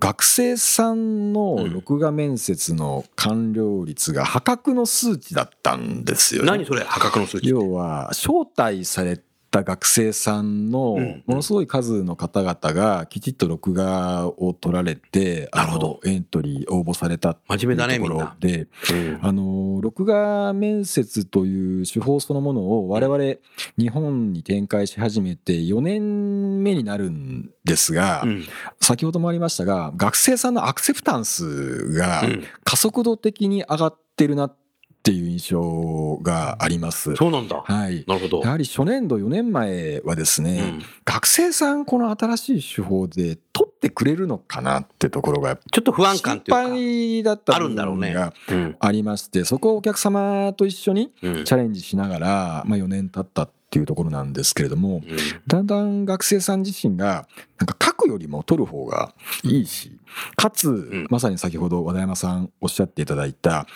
[0.00, 6.48] 学生さんのうん録画面接の完了率が破格の数値だったんですよね。
[6.50, 7.48] 何それ、破格の数値。
[7.48, 9.20] 要は招待され
[9.54, 16.00] た学生さんのうんものすごい数の方々がきちっと録画を取られて、なるほど。
[16.02, 19.18] あのエントリー応募されたっていう真面目だねところで、うん。
[19.22, 23.38] あの録画面接という手法そのものを我々
[23.78, 28.44] 日本に展開し始めて4年目になるんですが、うん。
[28.80, 32.44] 先ほどもありましたが学生さんのアクセプタンスがうん。
[32.64, 34.63] 加速度的に上がってるなって
[35.12, 37.14] いう印象があります。
[37.16, 37.62] そうなんだ。
[37.64, 38.40] はいなるほど。
[38.40, 46.62] やはり初年度4年前はですね、うん学生さんこの新しい手法で取ってくれるのかなってところがちょっと不安感っていうか。
[46.64, 57.26] 心配だったあるんだろうね部分がうんありましてそこをお客様と一緒にうんチャレンジしながら、まあ、4年経ったっていうところなんですけれどもうんだんだん学生さん自身が
[57.58, 59.98] なんか書くよりも取る方がいいし
[60.36, 63.66] かつ、んまさに先ほど和田山さんおっしゃっていただいた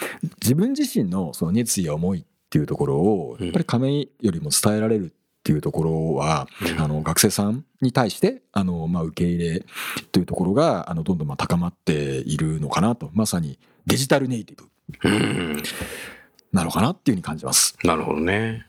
[0.42, 5.10] 自分自身のその熱意や思いっていうところをうんやっぱり亀井よりも伝えられるっ
[5.48, 9.64] ていうところは、うんあの学生さんに対してあの、まあ、受け入れ
[10.12, 15.62] というところがあのどんどんまあ高まっているのかなとまさにデジタルネイティブうん
[16.52, 17.76] なのかなっていうふうに感じます。
[17.84, 18.66] なるほどね。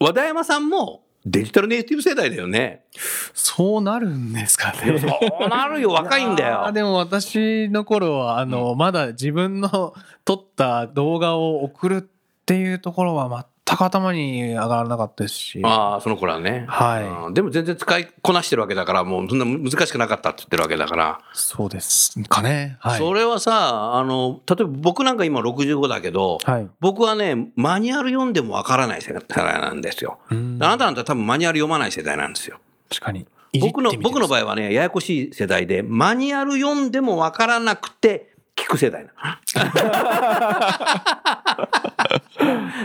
[0.00, 2.86] 和田山さんもデジタルネイティブ世代だよね。
[3.34, 4.98] そうなるんですかね。
[4.98, 6.72] そうなるよ、若いんだよ。
[6.72, 9.92] でも私の頃はあの、まだ自分の
[10.24, 12.00] 撮った動画を送るっ
[12.46, 13.28] ていうところは
[13.70, 15.60] 全く頭に上がらなかったですし。
[15.64, 16.64] ああ、その頃はね。
[16.68, 21.20] はいうんでも全然使いこなしてるわけだから、もうそんな難しくなかったって言ってるわけだから。
[21.32, 22.76] そうですかね。
[22.80, 22.98] はい。
[22.98, 26.68] それはさ、あの、例えば僕なんか今65だけど、はい。
[26.80, 30.18] 僕はね、マニュアル読んでもわからない世代なんですよ。
[30.30, 32.58] うんあなたなんて多分マニュアル読まない世代なんですよ。
[32.88, 33.26] 確かに。
[33.58, 34.40] 僕の、僕の場合。
[34.40, 38.29] 合はね、ややこしい世代で、マニュアル読んでもわからなくて、
[38.60, 39.16] 聞く世代なの。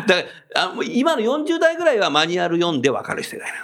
[0.08, 0.22] だか
[0.54, 3.56] らあもう今の40代ぐらいはマニュアル読んでわかる世代な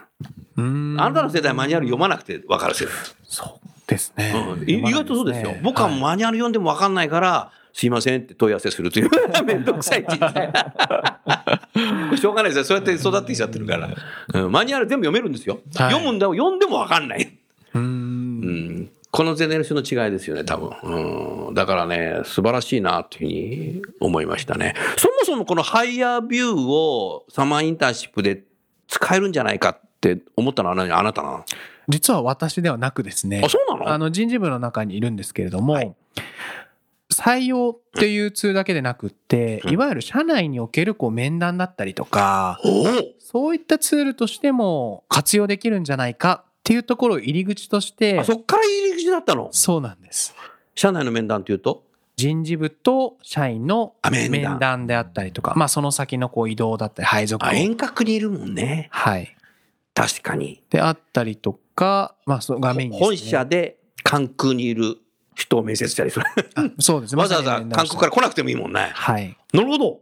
[0.57, 1.03] うんの。
[1.03, 2.93] あなたの世代はマニュアル読まなくてわかる世代。
[3.23, 4.33] そうですね。
[4.57, 5.55] うんい意外とそうですよ。
[5.61, 9.09] 僕はもううマニュアル読んでもわかんないから、すいませんって問い合わせするという、
[9.45, 10.51] めんどくさい人生。
[12.17, 12.63] しょうがないですよ。
[12.65, 13.89] そうやって育ってきちゃってるから。
[14.33, 15.59] うんマニュアル全部読めるんですよ。
[15.75, 16.33] はい読むんだよ。
[16.33, 17.21] 読んでもわかんない。
[17.73, 17.79] う。
[17.79, 18.41] うん
[18.83, 21.47] んこのゼネレーションの違いですよね、多分。
[21.47, 24.73] うん、だからね、素晴らしいなというふうに思いましたね。
[24.97, 28.43] そもそもこのハイヤービューをサマーインターンシップで
[28.87, 30.91] 使えるんじゃないかって思ったのは何？
[30.91, 31.45] あなたなの？
[31.89, 33.41] 実は私ではなくですね。
[33.43, 33.89] あ、そうなの？
[33.89, 35.93] あの人事部の中にいるんですけれども、はい。
[37.13, 39.73] 採用っていうツールだけでなくって、うん。
[39.73, 42.57] いわゆる社内におけるこう面談だったりとか、
[43.19, 49.49] そういったツールとしても活用できるんじゃないかっていうところを入り口としてあ、そっから入り口だったの？
[49.51, 50.33] そうなんです。
[50.75, 51.83] 社内の面談っていうと？
[52.17, 58.89] 人事部と社員のあ面談であったりとか、まあその先のこう移動だったり配属遠隔にいるもんね。
[58.91, 59.35] はい。
[59.93, 60.61] 確かに。
[60.69, 64.97] であったりとか、まあその画面にね本社で関空にいる
[65.35, 66.25] 人を面接したりする。
[66.55, 67.15] あそうです。
[67.17, 68.91] わざわざ関空から来なくてもいいもんね。
[68.93, 69.35] はい。
[69.53, 69.99] なるほど。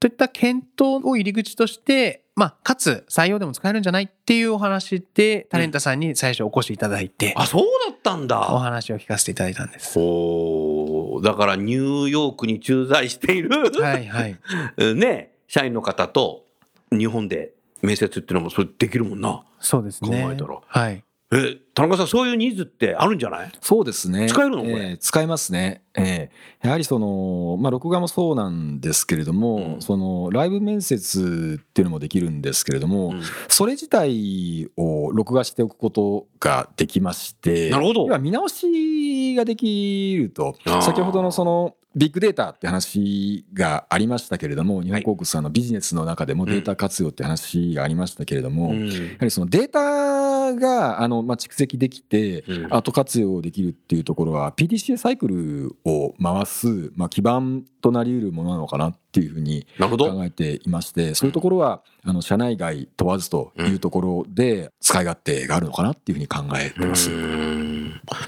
[0.00, 8.38] といった検討を入り口として、まあ、かつ採用でも使えるんじゃないっていうお話で、タレンタさんに最初お越しいただいて、あ、そうだったんおだ。
[8.40, 9.98] 話を聞かせていただいたんです。
[9.98, 14.36] おーだからニューヨークに駐在している、はいはい。
[14.96, 16.46] ね、社員の方と
[16.90, 19.44] 日本で面接っていうのもそれできるもんな。
[19.60, 20.22] そうですね。
[20.22, 21.04] 考えたらはい。
[21.34, 23.52] え、田中さんそういうニーズってあるんじゃない？
[23.62, 24.28] そうですね。
[24.28, 24.62] 使えるの？
[24.62, 24.72] これ。
[24.72, 25.82] ええ使えますね。
[25.94, 26.30] え
[26.62, 26.66] え。
[26.66, 29.80] やはりその、まあ、録画もそうなんですけれども、うん。
[29.80, 33.22] その、ライブ面接っていうのもできるんですけれども、うん。
[33.48, 38.18] それ自体を録画しておくことができまして、なるほど。
[38.18, 40.54] 見直しができると。
[40.82, 48.88] 先ほどのその、ビッグデータって話がありましたけれども、日本航空さんのビジネスの中でもデータ活用って話がありましたけれども、うん。
[48.88, 52.74] やはりそのデータがあの、まあ、蓄積できて、うん。
[52.74, 60.10] 後活用できるっていうところは PDCA サイクルを回す、まあ、基盤となりうるものなのかなっていうふうになるほど。
[60.10, 67.10] 考えていましてそういうところはあの社内外問わずというところで使い勝手があるのかなっていうふうに考えてます。
[67.10, 67.72] うん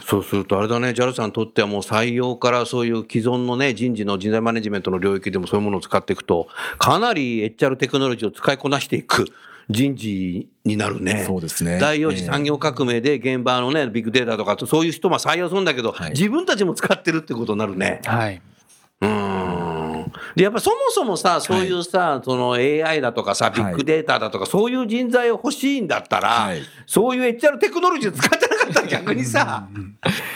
[0.07, 6.49] そうするとあれだね、JAL さんにとってはもう採用からそういう既存のね、人事の人材マネジメントの領域でもそういうものを使っていくと、
[6.79, 9.27] かなり HR テクノロジーを使いこなしていく
[9.69, 11.25] 人事になるね。
[11.27, 11.79] そうですね。
[11.81, 18.01] 第4次産業革命で現場のね、ビッグデータとか、そういう人も採用するんだけど、はい自分たちも使ってるってことになるね。
[18.05, 18.41] はい。
[19.05, 20.13] うーん。
[20.37, 26.63] で、やっぱそもそもさ、そういうさ、その AI だとかさ、ビッグデータだとか、そういう人材を欲しいんだったら、はい。
[26.87, 29.69] そういう HR テクノロジー使ってなかったら逆にさ、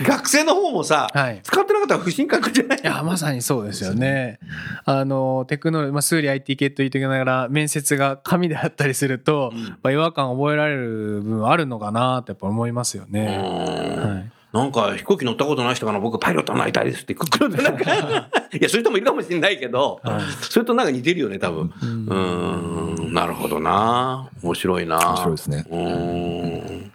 [0.02, 1.40] 学生の方もさ、はい。
[1.42, 2.80] 使ってなかったら不信感じゃない？
[2.80, 4.38] いや、まさにそうですよね。
[4.84, 13.26] あの、テクノロジー、まあ、数理 IT 系と言ってきながら、面接が紙であったりすると、やっぱ違和感覚えられる部分あるのかなってやっぱ思いますよね。
[13.38, 14.32] はい。
[14.52, 17.84] なんか飛行機乗ったことない人から僕パイロットになりたいですって来るんでなんか。
[18.52, 20.00] いやそういう人もいるかもしれないけど、
[20.40, 21.72] それとなんか似てるよね多分。
[21.82, 24.30] うーんなるほどな。
[24.42, 24.96] 面白いな。
[24.98, 25.66] 面白いですね。
[25.70, 26.92] うーん。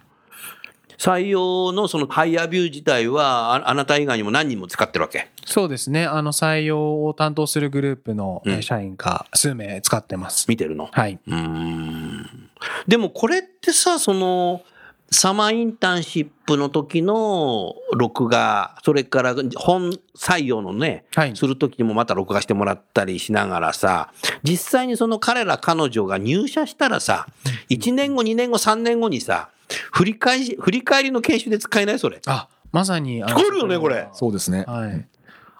[0.98, 5.28] 採用のそのハイヤービュー自体はああなた以外にも何人も使ってるわけ？
[5.44, 6.06] そうですね。
[6.06, 10.46] あの、採用を担当するグループの社員が数名使ってます。
[10.48, 10.88] 見てるの？
[10.90, 11.18] はい。
[11.26, 12.48] うーん。
[12.88, 14.62] でもこれってさその
[15.10, 27.26] サマーインターンシップの時の録画それから本採用のね、はいする時にもまた録画してもらったりしながらさ実際にその彼ら彼女が入社したらさ
[27.70, 29.50] 1年後2年後3年後にさ
[29.92, 33.24] 振り返り振り返りの研修で使えないそれあ、まさに。
[33.24, 34.64] 聞こえるよねこれそうですね。
[34.66, 35.06] はい。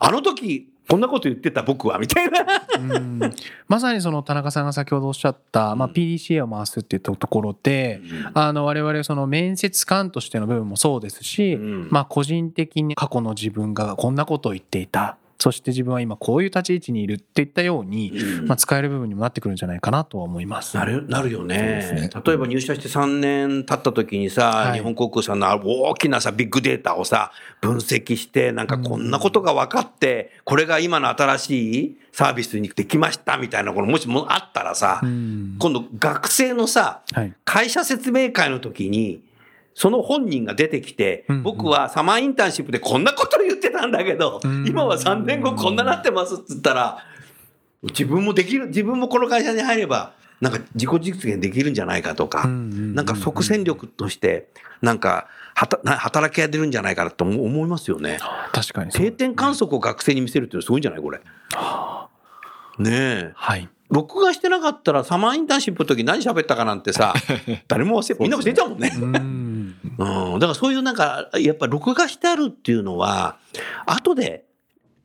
[0.00, 2.44] あの時こんなこと言ってた僕はみたいな。
[2.78, 3.20] うん。
[3.68, 8.02] まさにその田中さんが先ほどおっしゃった、まあ、PDCA を回すっていったところで、
[8.34, 11.88] あの我々その面接官としての部分もそうですし、うん。
[11.90, 18.14] まあ、個人的に過去の自分がこんなことを言っていたそして自分は今こういう立ち位置にいるっていったように、
[18.46, 20.74] まあ、使える部分にもなってくるんじゃないかなとは思います。
[20.74, 21.56] なるなるよね。
[21.92, 22.10] ね。
[22.24, 24.78] 例えば入社して3年経った時にさ、はい。
[24.78, 27.30] 日本航空さんの大きなさビッグデータをさ
[27.60, 35.56] 分析してなんかこんなことが分かって、これが今の新しいサービスにできましたみたいなこのもしもあったらさ、うん。
[35.58, 37.34] 今度学生のさはい。
[37.44, 39.20] 会社説明会の時に
[39.74, 46.98] その本人が出てきて、僕はサマーインターンシップでこんなこと言ってたんだけど、うん今は3年後こんななってますっつったら、
[47.82, 54.48] 自分もできる、自分もこの会社に入れば、なんか自己実現できるんじゃないかとか、なんか即戦力として、
[54.80, 58.18] なんかはたな働きが出るんじゃないかなと思思いますよね。
[58.52, 61.20] 確かに定点観測を学生に見せるっていうのすごいんじゃないこれ。
[62.78, 63.32] ねえ。
[63.34, 67.14] はい録画してなかったらサマーインターンシップの時何喋ったかなんてさ、
[67.68, 68.90] 誰も忘れ、みんな忘れちゃうもんね。
[69.98, 70.38] うんうん。
[70.40, 73.38] だからそういうなんか、やっぱ録画してあるっていうのは、
[73.86, 74.46] 後で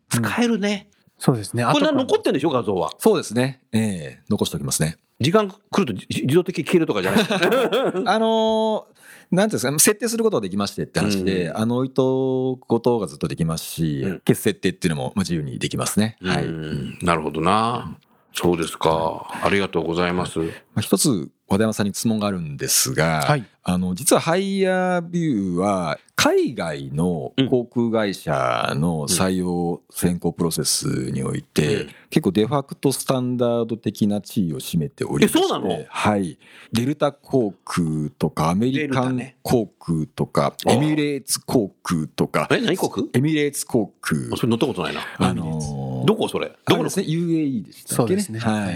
[0.10, 0.90] 使えるね。
[1.18, 2.92] そうですねこれ残ってるんでしょ画像は。
[2.98, 3.62] そうですね。
[3.74, 4.98] ええ残しておきますね。
[5.20, 7.24] 時間来ると自自動的に消えるとかじゃない。
[8.08, 9.00] あのー
[9.32, 16.18] なんていうんですか、設定することができましてって話で、うんあの、置いとくことがずっとできますし、うん消す設定っていうのもまあ自由にできますね。
[16.22, 16.46] はい。
[16.46, 17.98] うんなるほどな。
[18.34, 19.28] そうですか。
[19.44, 20.40] ありがとうございます。
[20.40, 23.46] まあ、一つ和田山さんに質問があるんですが、はい。
[23.62, 31.90] あの実はハイヤービューは海外の航空会社の採用選考プロセスにおいて、うん。
[32.10, 35.86] 結構デファクトスタンダード的な地位を占めておりましてえそうなの？
[35.88, 36.40] はい、
[36.72, 42.48] デルタ航空とかアメリカン航空とか、エミレーツ航空とか。
[42.52, 44.20] え、何国エミレーツ航空。
[44.34, 45.02] あそれ乗ったことないな。
[45.18, 46.52] あのーどこそれ？
[46.66, 48.22] どこですね UAE でしたっけね？
[48.22, 48.40] そうですね。
[48.40, 48.70] はい。
[48.72, 48.74] エ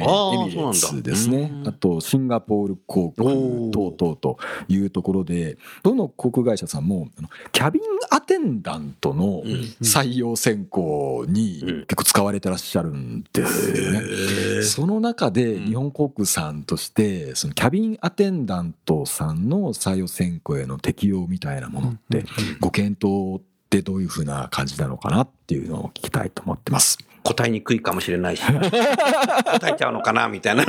[0.49, 1.51] ミレーツですね。
[1.65, 3.29] あとシンガポール航空
[3.71, 9.51] 等々というところで、どの航空会社さんもあのキャビンアテンダントのうん
[9.81, 11.85] 採用選考にうん。
[11.85, 14.63] 結構使われてらっしゃるんですよね。
[14.63, 22.25] その中で日本航空さんとしてそのキャビンアテンダントさんの採用選考への適用みたいなものって
[22.59, 26.97] ご検討ってどういうふうな感じなのかなっていうのを聞きたいと思ってます。
[27.23, 28.43] 答えにくいかもしれないし。
[28.51, 30.63] 答えちゃうのかなみたいな。
[30.63, 30.65] い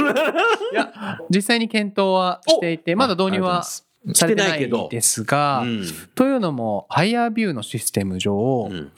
[0.73, 5.85] や実際に検討はしていてまだ導入はされてないですが、うん。
[6.15, 8.93] というのもハイヤービューのシステム上、うん。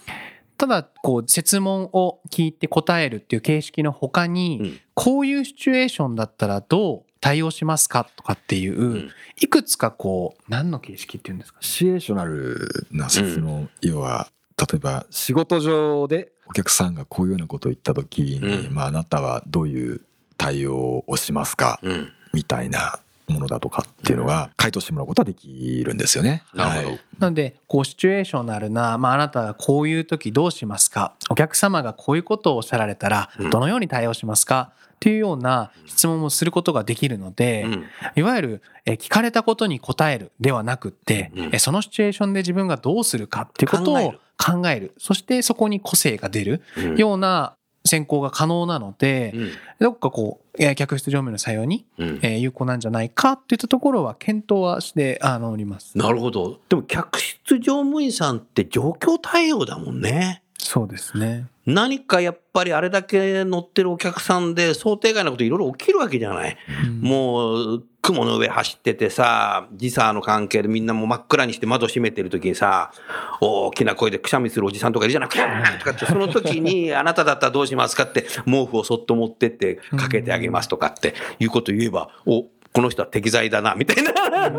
[0.59, 4.81] ただこう設問を聞いて答えるっていう形式の他に、うん。
[4.95, 9.11] こういうシチュエーションだったらどう対応しますかとかっていう、ん。
[9.41, 11.61] いくつかこう何の形式っていうんですか？
[11.61, 14.29] ねシチュエーショナルな説の、要は
[14.59, 16.33] 例えば仕事上で？
[16.49, 18.75] お客さんがこういうようなことを言った時に、うん。
[18.75, 20.01] まあ、あなたはどういう
[20.39, 22.13] 対応をしますか、うん。
[22.33, 26.45] みたいなものだとかっていうのが回答してもらうことはできるんですよね。
[26.55, 26.89] なるほど。
[26.89, 27.01] はい。
[27.19, 31.15] なのでこうシチュエーショナルな、まあ、あなたがこういう時どうしますか？
[31.31, 33.51] お客様がこういうことをおっしゃられたらうん。
[33.51, 34.73] どのように対応しますか？
[34.95, 37.85] っていうような質問をすることができるので、うん。
[38.15, 41.45] いわゆるえー聞かれたことに答えるではなくって、うん。
[41.47, 44.19] えーそのシチュエーションで自分がどうするかっていうことを考える。
[44.39, 44.93] 考える。
[44.99, 46.97] そしてそこに個性が出るうん。
[46.97, 47.57] ような
[47.87, 55.97] 選考が可能なので、うんどっかこう、えー客室乗務員の採用に、うんえー有効なんじゃないかっていったところは検討はしてあのおります。
[55.99, 56.59] なるほど。
[56.69, 60.43] でも客室乗務員さんって状況対応だもんね。
[60.59, 61.47] そうですね。
[61.67, 66.57] 何かやっぱりあれだけ乗ってるお客さんで想定外なこといろいろ起きるわけじゃない。
[66.87, 72.93] うんもう雲の上走っててさ、時差の関係でみんなもう真っ暗にして窓閉めてる時にさ、
[73.41, 84.13] 大きな声でくしゃみするおじさんとかいるじゃないくしゃーとかって、その時にあなただったらどうしますかって毛布をそっと持ってってかけてあげますとかっていうこと言えば、お、この人は適材だな、みたいな。
[84.13, 84.51] 例え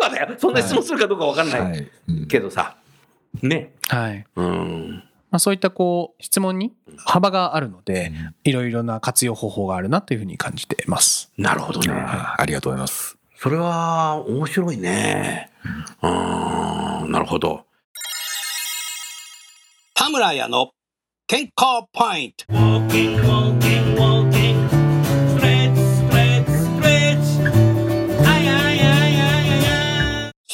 [0.00, 0.34] ばだよ。
[0.38, 1.88] そんな質問するかどうかわかんない。
[2.28, 2.76] けどさ、
[3.42, 3.72] ね。
[3.88, 4.24] はい。
[4.36, 5.04] うん。
[5.32, 8.12] まあ、そういったこう質問に幅があるので、
[8.44, 11.32] いろいろな活用方法があるなというふうに感じています。
[11.38, 11.90] なるほどね。
[11.90, 13.16] あありがとうございます。
[13.38, 15.50] それは面白いね。
[16.02, 17.64] うん、なるほど。
[19.94, 20.72] 田村屋の
[21.26, 22.44] 健康ポイント。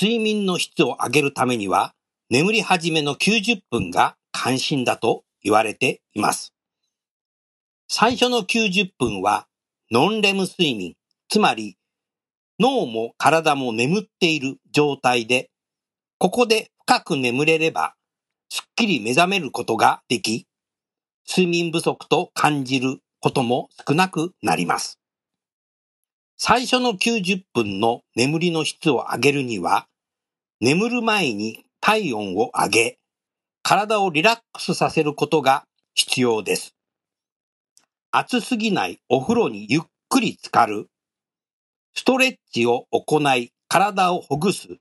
[0.01, 1.93] 睡眠の質を上げるためには、
[2.31, 6.55] 眠り始めの90分が関心だと言われています。
[7.89, 9.49] 最初の90分は、
[9.91, 10.95] ノンレム睡眠、
[11.28, 11.76] つまり
[12.61, 15.51] 脳も体も眠っている状態で、
[16.18, 17.97] ここで深く眠れれば、
[18.49, 20.47] すっきり目覚めることができ、
[21.28, 25.01] 睡眠不足と感じることも少なくなります。
[26.36, 29.89] 最初の90分の眠りの質を上げるには、
[30.61, 32.99] 眠る前に体温を上げ、
[33.62, 36.74] 体をリラックスさせることが必要です。
[38.11, 40.88] 暑すぎないお風呂にゆっくり浸かる、
[41.94, 44.78] ストレッチを行い体をほぐす、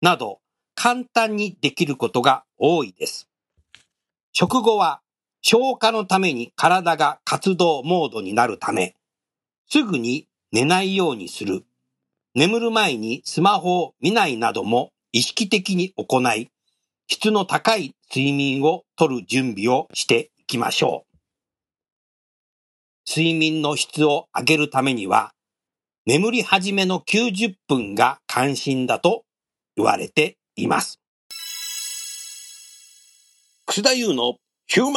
[0.00, 0.40] など
[0.74, 3.28] 簡単にできることが多いです。
[4.32, 5.00] 食後は
[5.40, 8.94] 消化のために体が活動モードになるため、
[9.68, 11.64] すぐに寝ないようにする。
[12.34, 16.50] 眠る前にスマホを見ないなども意識的に行い、
[17.06, 21.16] 質の高い睡眠をとる準備をしていきましょう。
[23.06, 25.32] 睡眠の質を上げるためには、
[26.06, 29.24] 眠り始めの90分が関心だと
[29.76, 31.00] 言われています。
[33.66, 34.36] 楠田優の
[34.66, 34.90] ヒュー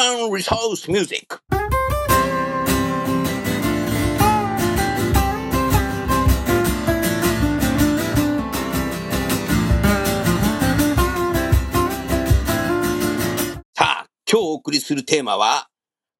[14.67, 15.69] 送りするテーマは、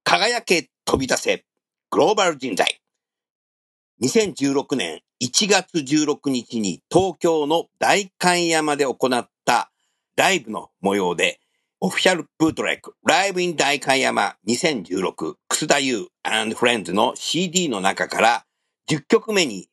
[0.04, 1.44] 輝け飛び出せ
[1.90, 2.80] グローバル人材。
[4.02, 9.70] 2016年1月16日に東京の代官山で行った
[10.16, 11.40] ライブの模様で、
[11.80, 18.44] オフィシャルブートレック、ライブイン代官山2016、楠田優 and Friends の CD の中から
[18.88, 19.68] 10曲目に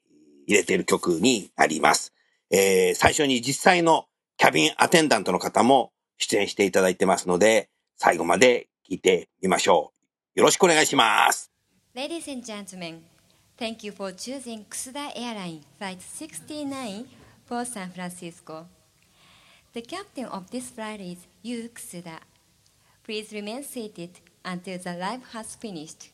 [0.48, 2.14] 入れている曲になります。
[2.52, 9.92] えー最初に実際のキャビンアテンダントの方も出演していただいてますので、最後まで聞いてみましょ
[10.36, 10.40] う。
[10.40, 11.52] よろしくお願いします。
[11.96, 13.00] Ladies and gentlemen,
[13.58, 17.06] thank you for choosing Kusuda Airline Flight 69
[17.48, 18.66] for San Francisco.
[19.74, 22.20] The captain of this flight is Yu Kusuda.
[23.06, 24.10] Please remain seated
[24.44, 26.12] until the live has finished.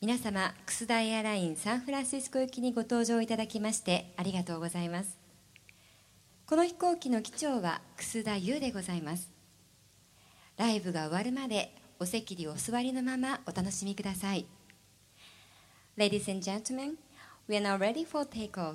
[0.00, 5.18] 皆様、クスダエアラインサンフランシスコ行きにご搭乗いただきましてありがとうございます。
[6.46, 9.37] この飛行機の機長は楠田優でございます。
[10.58, 14.44] ライブが終わるまでお席にお座りのままお楽しみください。
[15.96, 16.96] Ladies and gentlemen,
[17.48, 18.74] we are now ready for takeoff.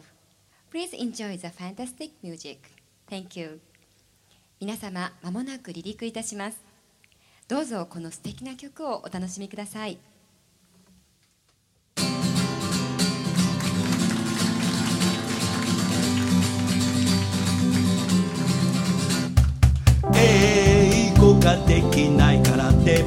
[0.71, 2.59] Please enjoy the fantastic music.
[3.09, 3.59] Thank you.
[4.61, 6.57] 皆様、まもなく離陸いたします。
[7.49, 9.97] どうぞこの素敵な曲をお楽しみください。
[21.73, 23.03] できないからって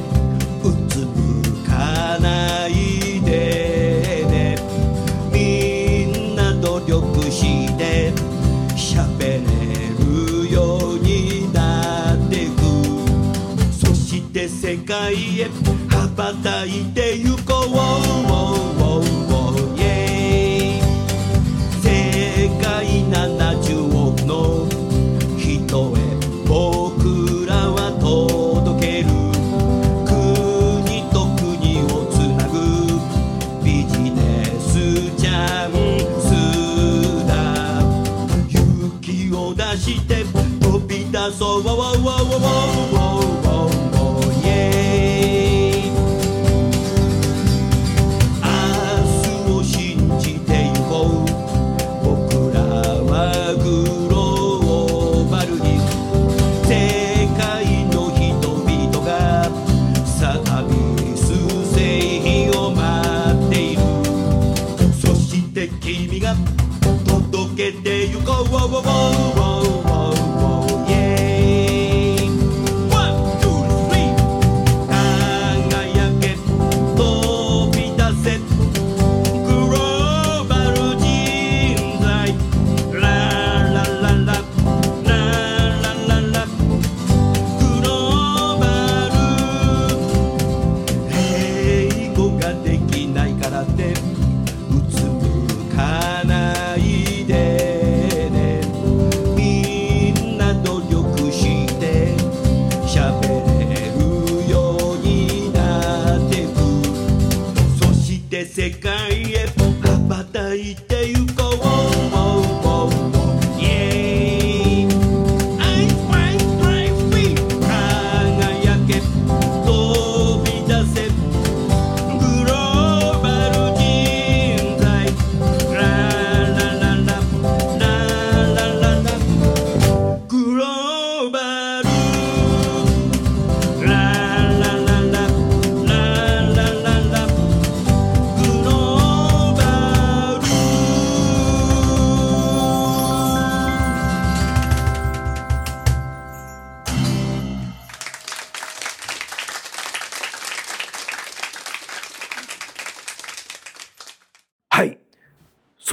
[0.65, 4.57] うつむかないでね。
[5.31, 8.13] みんな努力して
[8.75, 9.47] 喋れ
[10.45, 12.61] るようになってく。
[13.71, 15.45] そして世界へ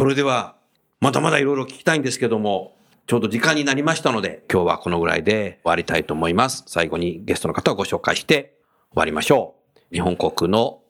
[0.03, 0.55] それでは、
[0.99, 2.75] まだまだいろいろ聞きたいんですけども、
[3.07, 6.65] ちょうど時間になりましたので、今日はこのぐらいで終わりたいと思います。
[6.67, 8.57] 最後にゲストの方をご紹介して
[8.91, 9.55] 終わりましょ
[9.91, 9.95] う。
[9.95, 10.81] 日本航空の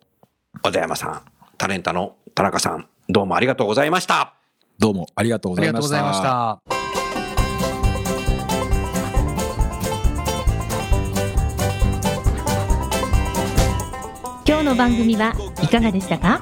[0.64, 1.22] 小田山さん、
[1.60, 4.34] タレンタの田中さん、どうもありがとうございました。
[4.80, 6.88] どうもありがとうごありがとうございましたざいまし
[14.48, 14.52] た。
[14.52, 16.42] 今日の番組はいかがでしたか？